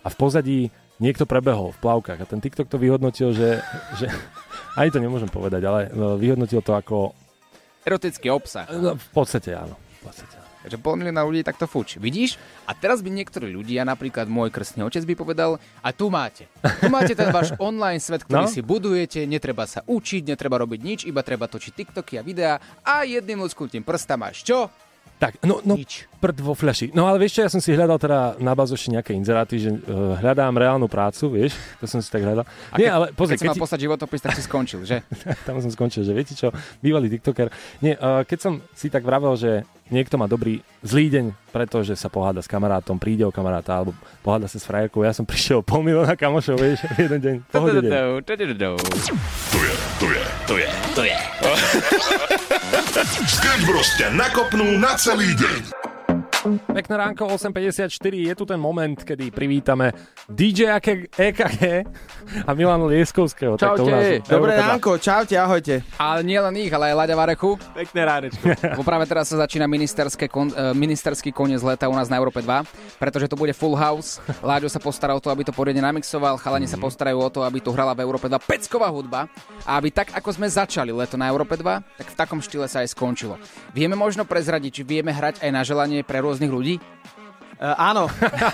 a 0.00 0.08
v 0.08 0.16
pozadí 0.16 0.58
niekto 0.98 1.24
prebehol 1.24 1.70
v 1.70 1.80
plavkách 1.80 2.18
a 2.18 2.26
ten 2.26 2.38
TikTok 2.38 2.66
to 2.66 2.76
vyhodnotil, 2.76 3.30
že, 3.30 3.62
že 3.94 4.06
ani 4.80 4.88
to 4.88 4.98
nemôžem 4.98 5.28
povedať, 5.28 5.62
ale 5.62 5.80
no, 5.90 6.14
vyhodnotil 6.14 6.60
to 6.60 6.72
ako, 6.72 7.14
Erotický 7.80 8.28
obsah. 8.28 8.68
no, 8.68 8.94
v 8.94 9.08
podstate 9.10 9.54
áno. 9.54 9.72
V 9.98 10.00
podstate. 10.04 10.36
Takže 10.58 10.76
pol 10.76 10.98
milióna 10.98 11.22
ľudí 11.22 11.40
takto 11.40 11.64
fuč. 11.64 11.96
Vidíš? 11.96 12.36
A 12.66 12.74
teraz 12.74 13.00
by 13.00 13.08
niektorí 13.08 13.48
ľudia, 13.48 13.86
napríklad 13.86 14.26
môj 14.26 14.50
krstný 14.50 14.84
otec 14.84 15.00
by 15.06 15.14
povedal, 15.16 15.50
a 15.80 15.88
tu 15.88 16.10
máte. 16.10 16.50
Tu 16.82 16.90
máte 16.90 17.14
ten 17.14 17.30
váš 17.30 17.54
online 17.56 17.96
svet, 17.96 18.26
ktorý 18.26 18.44
No. 18.44 18.50
si 18.50 18.60
budujete, 18.60 19.24
netreba 19.24 19.64
sa 19.64 19.80
učiť, 19.80 20.26
netreba 20.26 20.60
robiť 20.60 20.80
nič, 20.82 21.00
iba 21.06 21.22
treba 21.22 21.46
točiť 21.46 21.72
TikToky 21.72 22.14
a 22.14 22.22
videá 22.22 22.54
a 22.82 23.06
jedným 23.06 23.40
lusknutím 23.40 23.80
prsta 23.80 24.18
máš 24.18 24.42
čo? 24.42 24.68
Tak, 25.18 25.42
no, 25.42 25.58
no 25.66 25.74
Nič. 25.74 26.06
prd 26.22 26.38
vo 26.46 26.54
flaši. 26.54 26.94
No 26.94 27.10
ale 27.10 27.18
vieš 27.18 27.38
čo, 27.38 27.40
ja 27.42 27.50
som 27.50 27.58
si 27.58 27.74
hľadal 27.74 27.98
teda 27.98 28.38
na 28.38 28.54
bazoši 28.54 28.94
nejaké 28.94 29.10
inzeráty, 29.18 29.58
že 29.58 29.74
uh, 29.74 30.14
hľadám 30.22 30.54
reálnu 30.54 30.86
prácu, 30.86 31.26
vieš, 31.34 31.58
to 31.82 31.90
som 31.90 31.98
si 31.98 32.06
tak 32.06 32.22
hľadal. 32.22 32.46
A 32.70 32.78
Nie, 32.78 32.86
keď, 32.86 32.94
ale 32.94 33.06
pozri, 33.18 33.34
keď 33.34 33.38
si 33.38 33.42
keď 33.42 33.50
mal 33.50 33.58
ti, 33.58 33.62
poslať 33.66 33.80
životopis, 33.82 34.20
tak 34.22 34.32
si 34.38 34.42
skončil, 34.46 34.80
že? 34.86 35.02
tam 35.46 35.58
som 35.58 35.74
skončil, 35.74 36.06
že 36.06 36.14
viete 36.14 36.38
čo, 36.38 36.54
bývalý 36.78 37.10
TikToker. 37.10 37.50
Nie, 37.82 37.98
uh, 37.98 38.22
keď 38.22 38.38
som 38.38 38.52
si 38.78 38.86
tak 38.86 39.02
vravel, 39.02 39.34
že 39.34 39.66
niekto 39.90 40.14
má 40.14 40.30
dobrý, 40.30 40.62
zlý 40.86 41.10
deň, 41.10 41.26
pretože 41.50 41.98
sa 41.98 42.06
poháda 42.06 42.38
s 42.38 42.46
kamarátom, 42.46 42.94
príde 42.94 43.26
o 43.26 43.34
kamaráta, 43.34 43.74
alebo 43.74 43.90
poháda 44.22 44.46
sa 44.46 44.62
s 44.62 44.64
frajerkou, 44.64 45.02
ja 45.02 45.10
som 45.10 45.26
prišiel 45.30 45.66
pol 45.66 45.82
milióna 45.82 46.14
kamošov, 46.14 46.62
vieš, 46.62 46.86
jeden 46.94 47.18
deň. 47.18 47.36
Je, 49.68 49.76
tu 50.00 50.08
je, 50.08 50.24
tu 50.48 50.54
je, 50.56 50.70
tu 50.96 51.02
je. 51.04 51.18
Sketch 53.36 53.68
Bros 53.68 53.84
ťa 54.00 54.16
nakopnú 54.16 54.80
na 54.80 54.96
celý 54.96 55.36
deň. 55.36 55.87
Pekné 56.56 56.94
ránko, 56.96 57.28
8.54, 57.28 57.92
je 58.14 58.34
tu 58.34 58.44
ten 58.48 58.56
moment, 58.56 58.96
kedy 58.96 59.28
privítame 59.28 59.92
DJ 60.28 60.80
EKG 61.12 61.84
a 62.48 62.50
Milan 62.56 62.88
Lieskovského. 62.88 63.60
Tak 63.60 63.76
to 63.76 63.84
u 63.84 63.92
nás 63.92 64.24
Dobré 64.24 64.56
Európe 64.56 64.56
dva. 64.56 64.68
ránko, 64.72 64.90
čaute, 64.96 65.36
ahojte. 65.36 65.84
Ale 66.00 66.24
nie 66.24 66.40
len 66.40 66.54
ich, 66.56 66.72
ale 66.72 66.92
aj 66.92 66.94
Laďa 67.04 67.16
Varechu. 67.16 67.50
Pekné 67.76 68.00
ránečko. 68.08 68.44
Práve 68.80 69.04
teraz 69.04 69.28
sa 69.28 69.36
začína 69.44 69.68
ministerské 69.68 70.30
kon, 70.32 70.48
eh, 70.48 70.72
ministerský 70.72 71.34
koniec 71.34 71.60
leta 71.60 71.90
u 71.90 71.94
nás 71.96 72.08
na 72.08 72.16
Európe 72.16 72.40
2, 72.40 72.64
pretože 72.96 73.28
to 73.28 73.36
bude 73.36 73.52
full 73.52 73.76
house. 73.76 74.22
Láďo 74.40 74.72
sa 74.72 74.80
postará 74.80 75.12
o 75.12 75.20
to, 75.20 75.28
aby 75.28 75.44
to 75.44 75.52
poriadne 75.52 75.84
namixoval, 75.84 76.40
chalani 76.40 76.64
sa 76.64 76.80
postarajú 76.80 77.18
o 77.20 77.28
to, 77.28 77.44
aby 77.44 77.60
tu 77.60 77.74
hrala 77.76 77.92
v 77.92 78.06
Európe 78.08 78.30
2 78.30 78.40
pecková 78.40 78.88
hudba 78.88 79.28
a 79.68 79.76
aby 79.76 79.92
tak, 79.92 80.16
ako 80.16 80.32
sme 80.32 80.48
začali 80.48 80.94
leto 80.94 81.20
na 81.20 81.28
Európe 81.28 81.60
2, 81.60 81.64
tak 81.98 82.06
v 82.08 82.16
takom 82.16 82.40
štýle 82.40 82.64
sa 82.70 82.80
aj 82.80 82.96
skončilo. 82.96 83.36
Vieme 83.76 83.98
možno 83.98 84.24
prezradiť, 84.24 84.80
či 84.80 84.82
vieme 84.86 85.12
hrať 85.12 85.44
aj 85.44 85.50
na 85.52 85.62
želanie 85.66 86.00
pre 86.06 86.22
rôznych 86.38 86.54
ľudí? 86.54 86.74
Uh, 87.58 87.74
áno, 87.74 88.06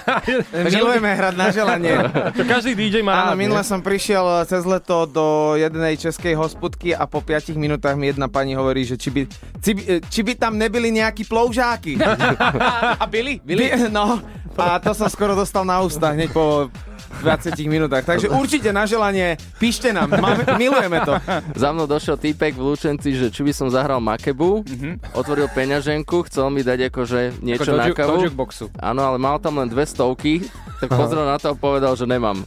milujeme 0.72 1.12
hrať 1.12 1.34
na 1.36 1.52
želanie. 1.52 1.92
To 2.32 2.40
každý 2.48 2.72
DJ 2.72 3.04
má 3.04 3.28
Áno, 3.28 3.36
minule 3.36 3.60
som 3.60 3.84
prišiel 3.84 4.24
eh, 4.24 4.48
cez 4.48 4.64
leto 4.64 5.04
do 5.04 5.52
jednej 5.60 6.00
českej 6.00 6.32
hospodky 6.32 6.96
a 6.96 7.04
po 7.04 7.20
5 7.20 7.52
minútach 7.52 8.00
mi 8.00 8.08
jedna 8.08 8.32
pani 8.32 8.56
hovorí, 8.56 8.88
že 8.88 8.96
či 8.96 9.12
by, 9.12 9.22
či 9.60 9.70
by, 9.76 9.82
eh, 9.84 10.00
či 10.08 10.24
by 10.24 10.32
tam 10.40 10.56
nebyli 10.56 10.88
nejakí 10.88 11.28
ploužáky. 11.28 12.00
A 13.02 13.04
byli? 13.04 13.44
byli? 13.44 13.76
By- 13.76 13.92
No, 13.92 14.24
a 14.56 14.80
to 14.80 14.96
som 14.96 15.10
skoro 15.12 15.36
dostal 15.36 15.68
na 15.68 15.84
ústa 15.84 16.14
hneď 16.16 16.32
po 16.32 16.72
20 17.20 17.54
minútach. 17.66 18.02
Takže 18.02 18.30
určite 18.30 18.70
na 18.70 18.88
želanie, 18.88 19.36
píšte 19.58 19.92
nám, 19.92 20.10
máme, 20.10 20.42
milujeme 20.56 20.98
to. 21.04 21.14
Za 21.54 21.70
mnou 21.70 21.86
došiel 21.86 22.16
týpek 22.16 22.56
v 22.56 22.62
Lučenci, 22.74 23.14
že 23.14 23.28
či 23.30 23.40
by 23.44 23.52
som 23.54 23.68
zahral 23.68 24.00
Makebu, 24.00 24.64
otvoril 25.12 25.46
peňaženku, 25.52 26.26
chcel 26.26 26.48
mi 26.48 26.64
dať 26.64 26.88
akože 26.90 27.44
niečo 27.44 27.70
Ako 27.70 27.74
do 27.74 27.78
na 27.78 27.86
kavu. 27.92 28.10
do 28.18 28.24
jukeboxu. 28.26 28.66
Áno, 28.78 29.00
ale 29.04 29.16
mal 29.20 29.36
tam 29.38 29.60
len 29.60 29.68
dve 29.68 29.84
stovky, 29.84 30.46
tak 30.80 30.90
pozrel 30.90 31.24
na 31.24 31.36
to 31.38 31.52
a 31.52 31.54
povedal, 31.56 31.92
že 31.96 32.04
nemám. 32.04 32.44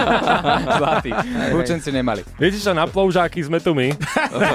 Zlatý. 0.78 1.10
Lučenci 1.52 1.90
nemali. 1.92 2.22
Viete 2.40 2.56
čo, 2.60 2.72
na 2.72 2.86
ploužáky 2.88 3.42
sme 3.42 3.60
tu 3.60 3.76
my. 3.76 3.92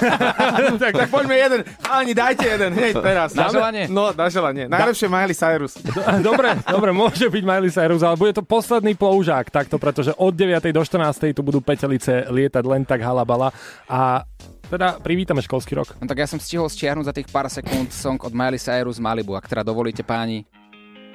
tak, 0.82 0.94
tak 0.96 1.08
poďme 1.12 1.36
jeden. 1.38 1.60
Chalani, 1.82 2.14
dajte 2.14 2.46
jeden, 2.46 2.70
hneď 2.74 2.94
teraz. 2.98 3.30
Na 3.38 3.50
želanie? 3.50 3.86
No, 3.90 4.10
na 4.14 4.28
želanie. 4.30 4.66
Najlepšie 4.68 5.08
Miley 5.08 5.36
Cyrus. 5.38 5.74
Dobre, 6.22 6.58
dobre, 6.66 6.90
môže 6.96 7.28
byť 7.28 7.44
Miley 7.46 7.72
Cyrus, 7.72 8.02
ale 8.02 8.16
bude 8.18 8.34
to 8.34 8.44
posledný 8.44 8.94
ploužák 8.98 9.41
takto, 9.50 9.82
pretože 9.82 10.12
od 10.14 10.36
9. 10.36 10.70
do 10.70 10.84
14. 10.84 11.34
tu 11.34 11.42
budú 11.42 11.64
petelice 11.64 12.28
lietať 12.30 12.64
len 12.68 12.84
tak 12.86 13.02
halabala 13.02 13.50
a 13.88 14.28
teda 14.68 15.00
privítame 15.00 15.42
školský 15.42 15.76
rok. 15.76 15.96
No 16.00 16.08
tak 16.08 16.22
ja 16.22 16.28
som 16.28 16.40
stihol 16.40 16.68
stiahnuť 16.68 17.06
za 17.08 17.14
tých 17.16 17.28
pár 17.28 17.48
sekúnd 17.50 17.90
song 17.92 18.20
od 18.22 18.32
Miley 18.32 18.60
Cyrus 18.60 19.00
Malibu. 19.00 19.36
Ak 19.36 19.48
teda 19.48 19.64
dovolíte 19.64 20.04
páni, 20.04 20.46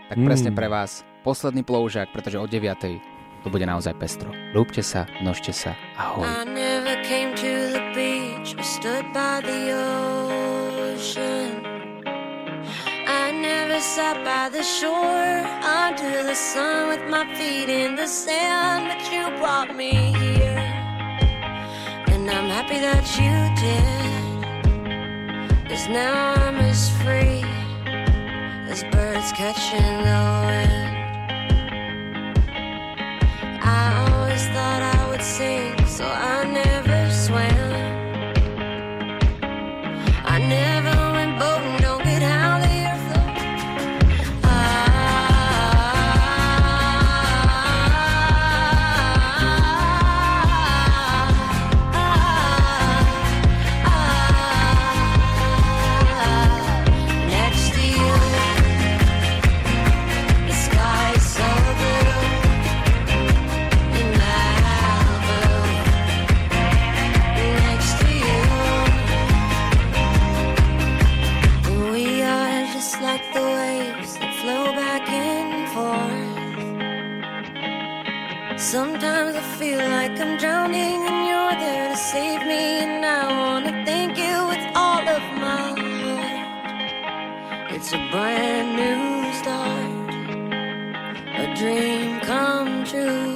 tak 0.06 0.18
Mm. 0.18 0.26
presne 0.26 0.50
pre 0.54 0.70
vás 0.70 1.02
posledný 1.26 1.66
ploužák, 1.66 2.14
pretože 2.14 2.38
od 2.38 2.46
9. 2.46 3.00
to 3.42 3.48
bude 3.50 3.66
naozaj 3.66 3.94
pestro. 3.98 4.30
Lúbte 4.54 4.82
sa, 4.82 5.10
množte 5.18 5.50
sa, 5.50 5.74
ahoj. 5.98 6.22
I 6.22 6.46
never 6.46 6.94
came 7.02 7.34
to 7.34 7.74
the 7.74 7.82
beach 7.90 8.54
stood 8.62 9.02
by 9.10 9.42
the 9.42 9.74
ocean. 10.94 11.65
Never 13.42 13.80
sat 13.80 14.24
by 14.24 14.48
the 14.48 14.62
shore 14.62 15.44
under 15.62 16.22
the 16.22 16.34
sun 16.34 16.88
with 16.88 17.04
my 17.10 17.24
feet 17.36 17.68
in 17.68 17.94
the 17.94 18.06
sand, 18.06 18.88
but 18.88 19.12
you 19.12 19.28
brought 19.38 19.76
me 19.76 19.92
here. 20.20 20.58
And 22.12 22.30
I'm 22.30 22.48
happy 22.48 22.78
that 22.80 23.06
you 23.20 23.34
did. 23.64 24.36
Cause 25.68 25.86
now 25.88 26.34
I'm 26.34 26.56
as 26.56 26.88
free 27.02 27.44
as 28.72 28.82
birds 28.84 29.30
catching 29.32 29.96
the 30.08 30.20
wind. 30.46 30.96
I 33.62 34.08
always 34.10 34.44
thought 34.48 34.82
I 34.96 35.10
would 35.10 35.22
sing, 35.22 35.76
so 35.86 36.06
I 36.06 36.44
never 36.44 36.75
Sometimes 78.58 79.36
I 79.36 79.42
feel 79.58 79.76
like 79.76 80.18
I'm 80.18 80.38
drowning 80.38 81.06
and 81.06 81.28
you're 81.28 81.56
there 81.60 81.90
to 81.90 81.96
save 81.96 82.40
me. 82.46 82.80
And 82.80 83.04
I 83.04 83.28
wanna 83.28 83.84
thank 83.84 84.16
you 84.16 84.48
with 84.48 84.64
all 84.74 85.06
of 85.06 85.22
my 85.44 85.74
heart. 85.78 86.46
It's 87.70 87.92
a 87.92 87.98
brand 88.10 88.76
new 88.80 89.32
start, 89.40 90.14
a 91.36 91.54
dream 91.54 92.20
come 92.20 92.84
true 92.84 93.35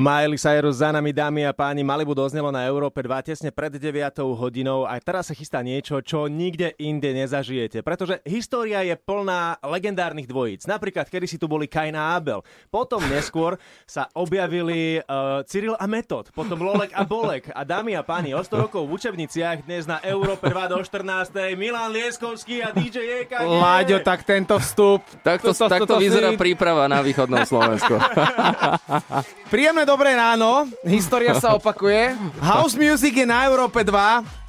Miley 0.00 0.40
Cyrus 0.40 0.80
za 0.80 0.88
nami, 0.88 1.12
dámy 1.12 1.44
a 1.44 1.52
páni, 1.52 1.84
Malibu 1.84 2.16
doznelo 2.16 2.48
na 2.48 2.64
Európe 2.64 3.04
2 3.04 3.20
tesne 3.20 3.52
pred 3.52 3.68
9 3.68 4.16
hodinou 4.32 4.88
a 4.88 4.96
teraz 4.96 5.28
sa 5.28 5.36
chystá 5.36 5.60
niečo, 5.60 6.00
čo 6.00 6.24
nikde 6.24 6.72
inde 6.80 7.12
nezažijete, 7.12 7.84
pretože 7.84 8.16
história 8.24 8.80
je 8.80 8.96
plná 8.96 9.60
legendárnych 9.60 10.24
dvojíc. 10.24 10.64
Napríklad, 10.64 11.04
kedy 11.04 11.28
si 11.28 11.36
tu 11.36 11.44
boli 11.44 11.68
Kain 11.68 11.92
a 11.92 12.16
Abel. 12.16 12.40
Potom 12.72 13.04
neskôr 13.12 13.60
sa 13.84 14.08
objavili 14.16 15.04
uh, 15.04 15.44
Cyril 15.44 15.76
a 15.76 15.84
Metod, 15.84 16.32
potom 16.32 16.64
Lolek 16.64 16.96
a 16.96 17.04
Bolek. 17.04 17.52
A 17.52 17.60
dámy 17.68 17.92
a 17.92 18.00
páni, 18.00 18.32
o 18.32 18.40
100 18.40 18.56
rokov 18.56 18.88
v 18.88 18.96
učebniciach 18.96 19.68
dnes 19.68 19.84
na 19.84 20.00
Európe 20.00 20.48
2 20.48 20.72
do 20.72 20.80
14. 20.80 21.28
Milan 21.60 21.92
Lieskovský 21.92 22.64
a 22.64 22.72
DJ 22.72 23.28
EKG. 23.28 23.44
Láďo, 23.44 24.00
tak 24.00 24.24
tento 24.24 24.56
vstup. 24.56 25.04
Takto, 25.20 25.52
toto- 25.52 25.68
takto 25.68 25.84
toto 25.84 26.00
vyzerá 26.00 26.32
si- 26.32 26.40
príprava 26.40 26.88
na 26.88 27.04
východnom 27.04 27.44
Slovensku. 27.44 28.00
Príjemné 29.52 29.89
dobré 29.90 30.14
ráno, 30.14 30.70
história 30.86 31.34
sa 31.42 31.50
opakuje. 31.58 32.14
House 32.38 32.78
Music 32.78 33.10
je 33.10 33.26
na 33.26 33.42
Európe 33.50 33.82
2. 33.82 33.90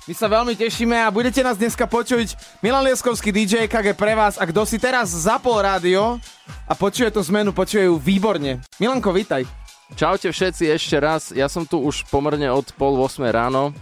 My 0.05 0.13
sa 0.13 0.29
veľmi 0.29 0.53
tešíme 0.53 0.93
a 0.93 1.09
budete 1.09 1.41
nás 1.41 1.57
dneska 1.57 1.89
počuť. 1.89 2.37
Milan 2.61 2.85
Lieskovský 2.85 3.33
DJ 3.33 3.65
KG 3.65 3.97
pre 3.97 4.13
vás. 4.13 4.37
A 4.37 4.45
kto 4.45 4.69
si 4.69 4.77
teraz 4.77 5.09
zapol 5.09 5.57
rádio 5.65 6.21
a 6.69 6.77
počuje 6.77 7.09
tú 7.09 7.25
zmenu, 7.25 7.49
počuje 7.57 7.89
ju 7.89 7.97
výborne. 7.97 8.61
Milanko, 8.77 9.09
vítaj. 9.09 9.49
Čaute 9.97 10.29
všetci 10.29 10.69
ešte 10.77 11.01
raz. 11.01 11.33
Ja 11.33 11.49
som 11.49 11.65
tu 11.65 11.81
už 11.81 12.05
pomerne 12.13 12.53
od 12.53 12.69
pol 12.77 12.93
8 13.01 13.25
ráno. 13.33 13.73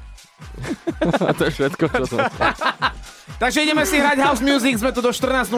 A 1.28 1.36
to 1.36 1.44
je 1.44 1.60
všetko, 1.60 1.84
čo 1.92 2.04
som 2.08 2.24
Takže 3.44 3.68
ideme 3.68 3.84
si 3.84 4.00
hrať 4.00 4.18
House 4.24 4.44
Music, 4.44 4.80
sme 4.80 4.96
tu 4.96 5.04
do 5.04 5.12
14.00 5.12 5.52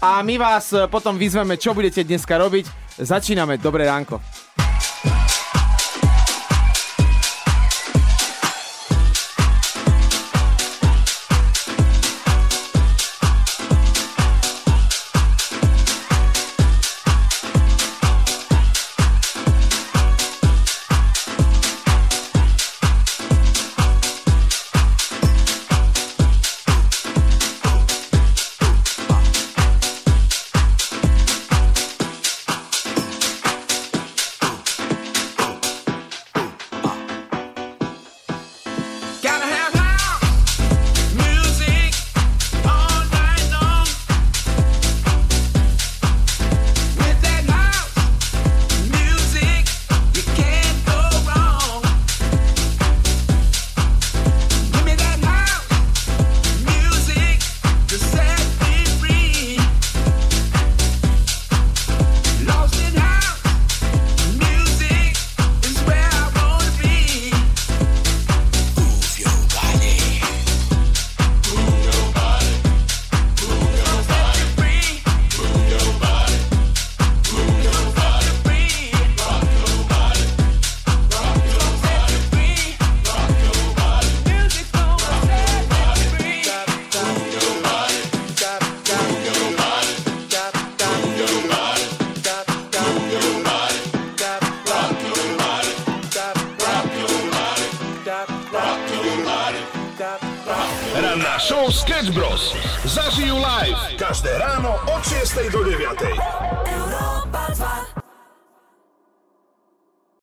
a 0.00 0.10
my 0.24 0.34
vás 0.40 0.72
potom 0.88 1.16
vyzveme, 1.20 1.60
čo 1.60 1.76
budete 1.76 2.04
dneska 2.04 2.40
robiť. 2.40 2.64
Začíname, 2.96 3.60
dobré 3.60 3.84
ránko. 3.84 4.20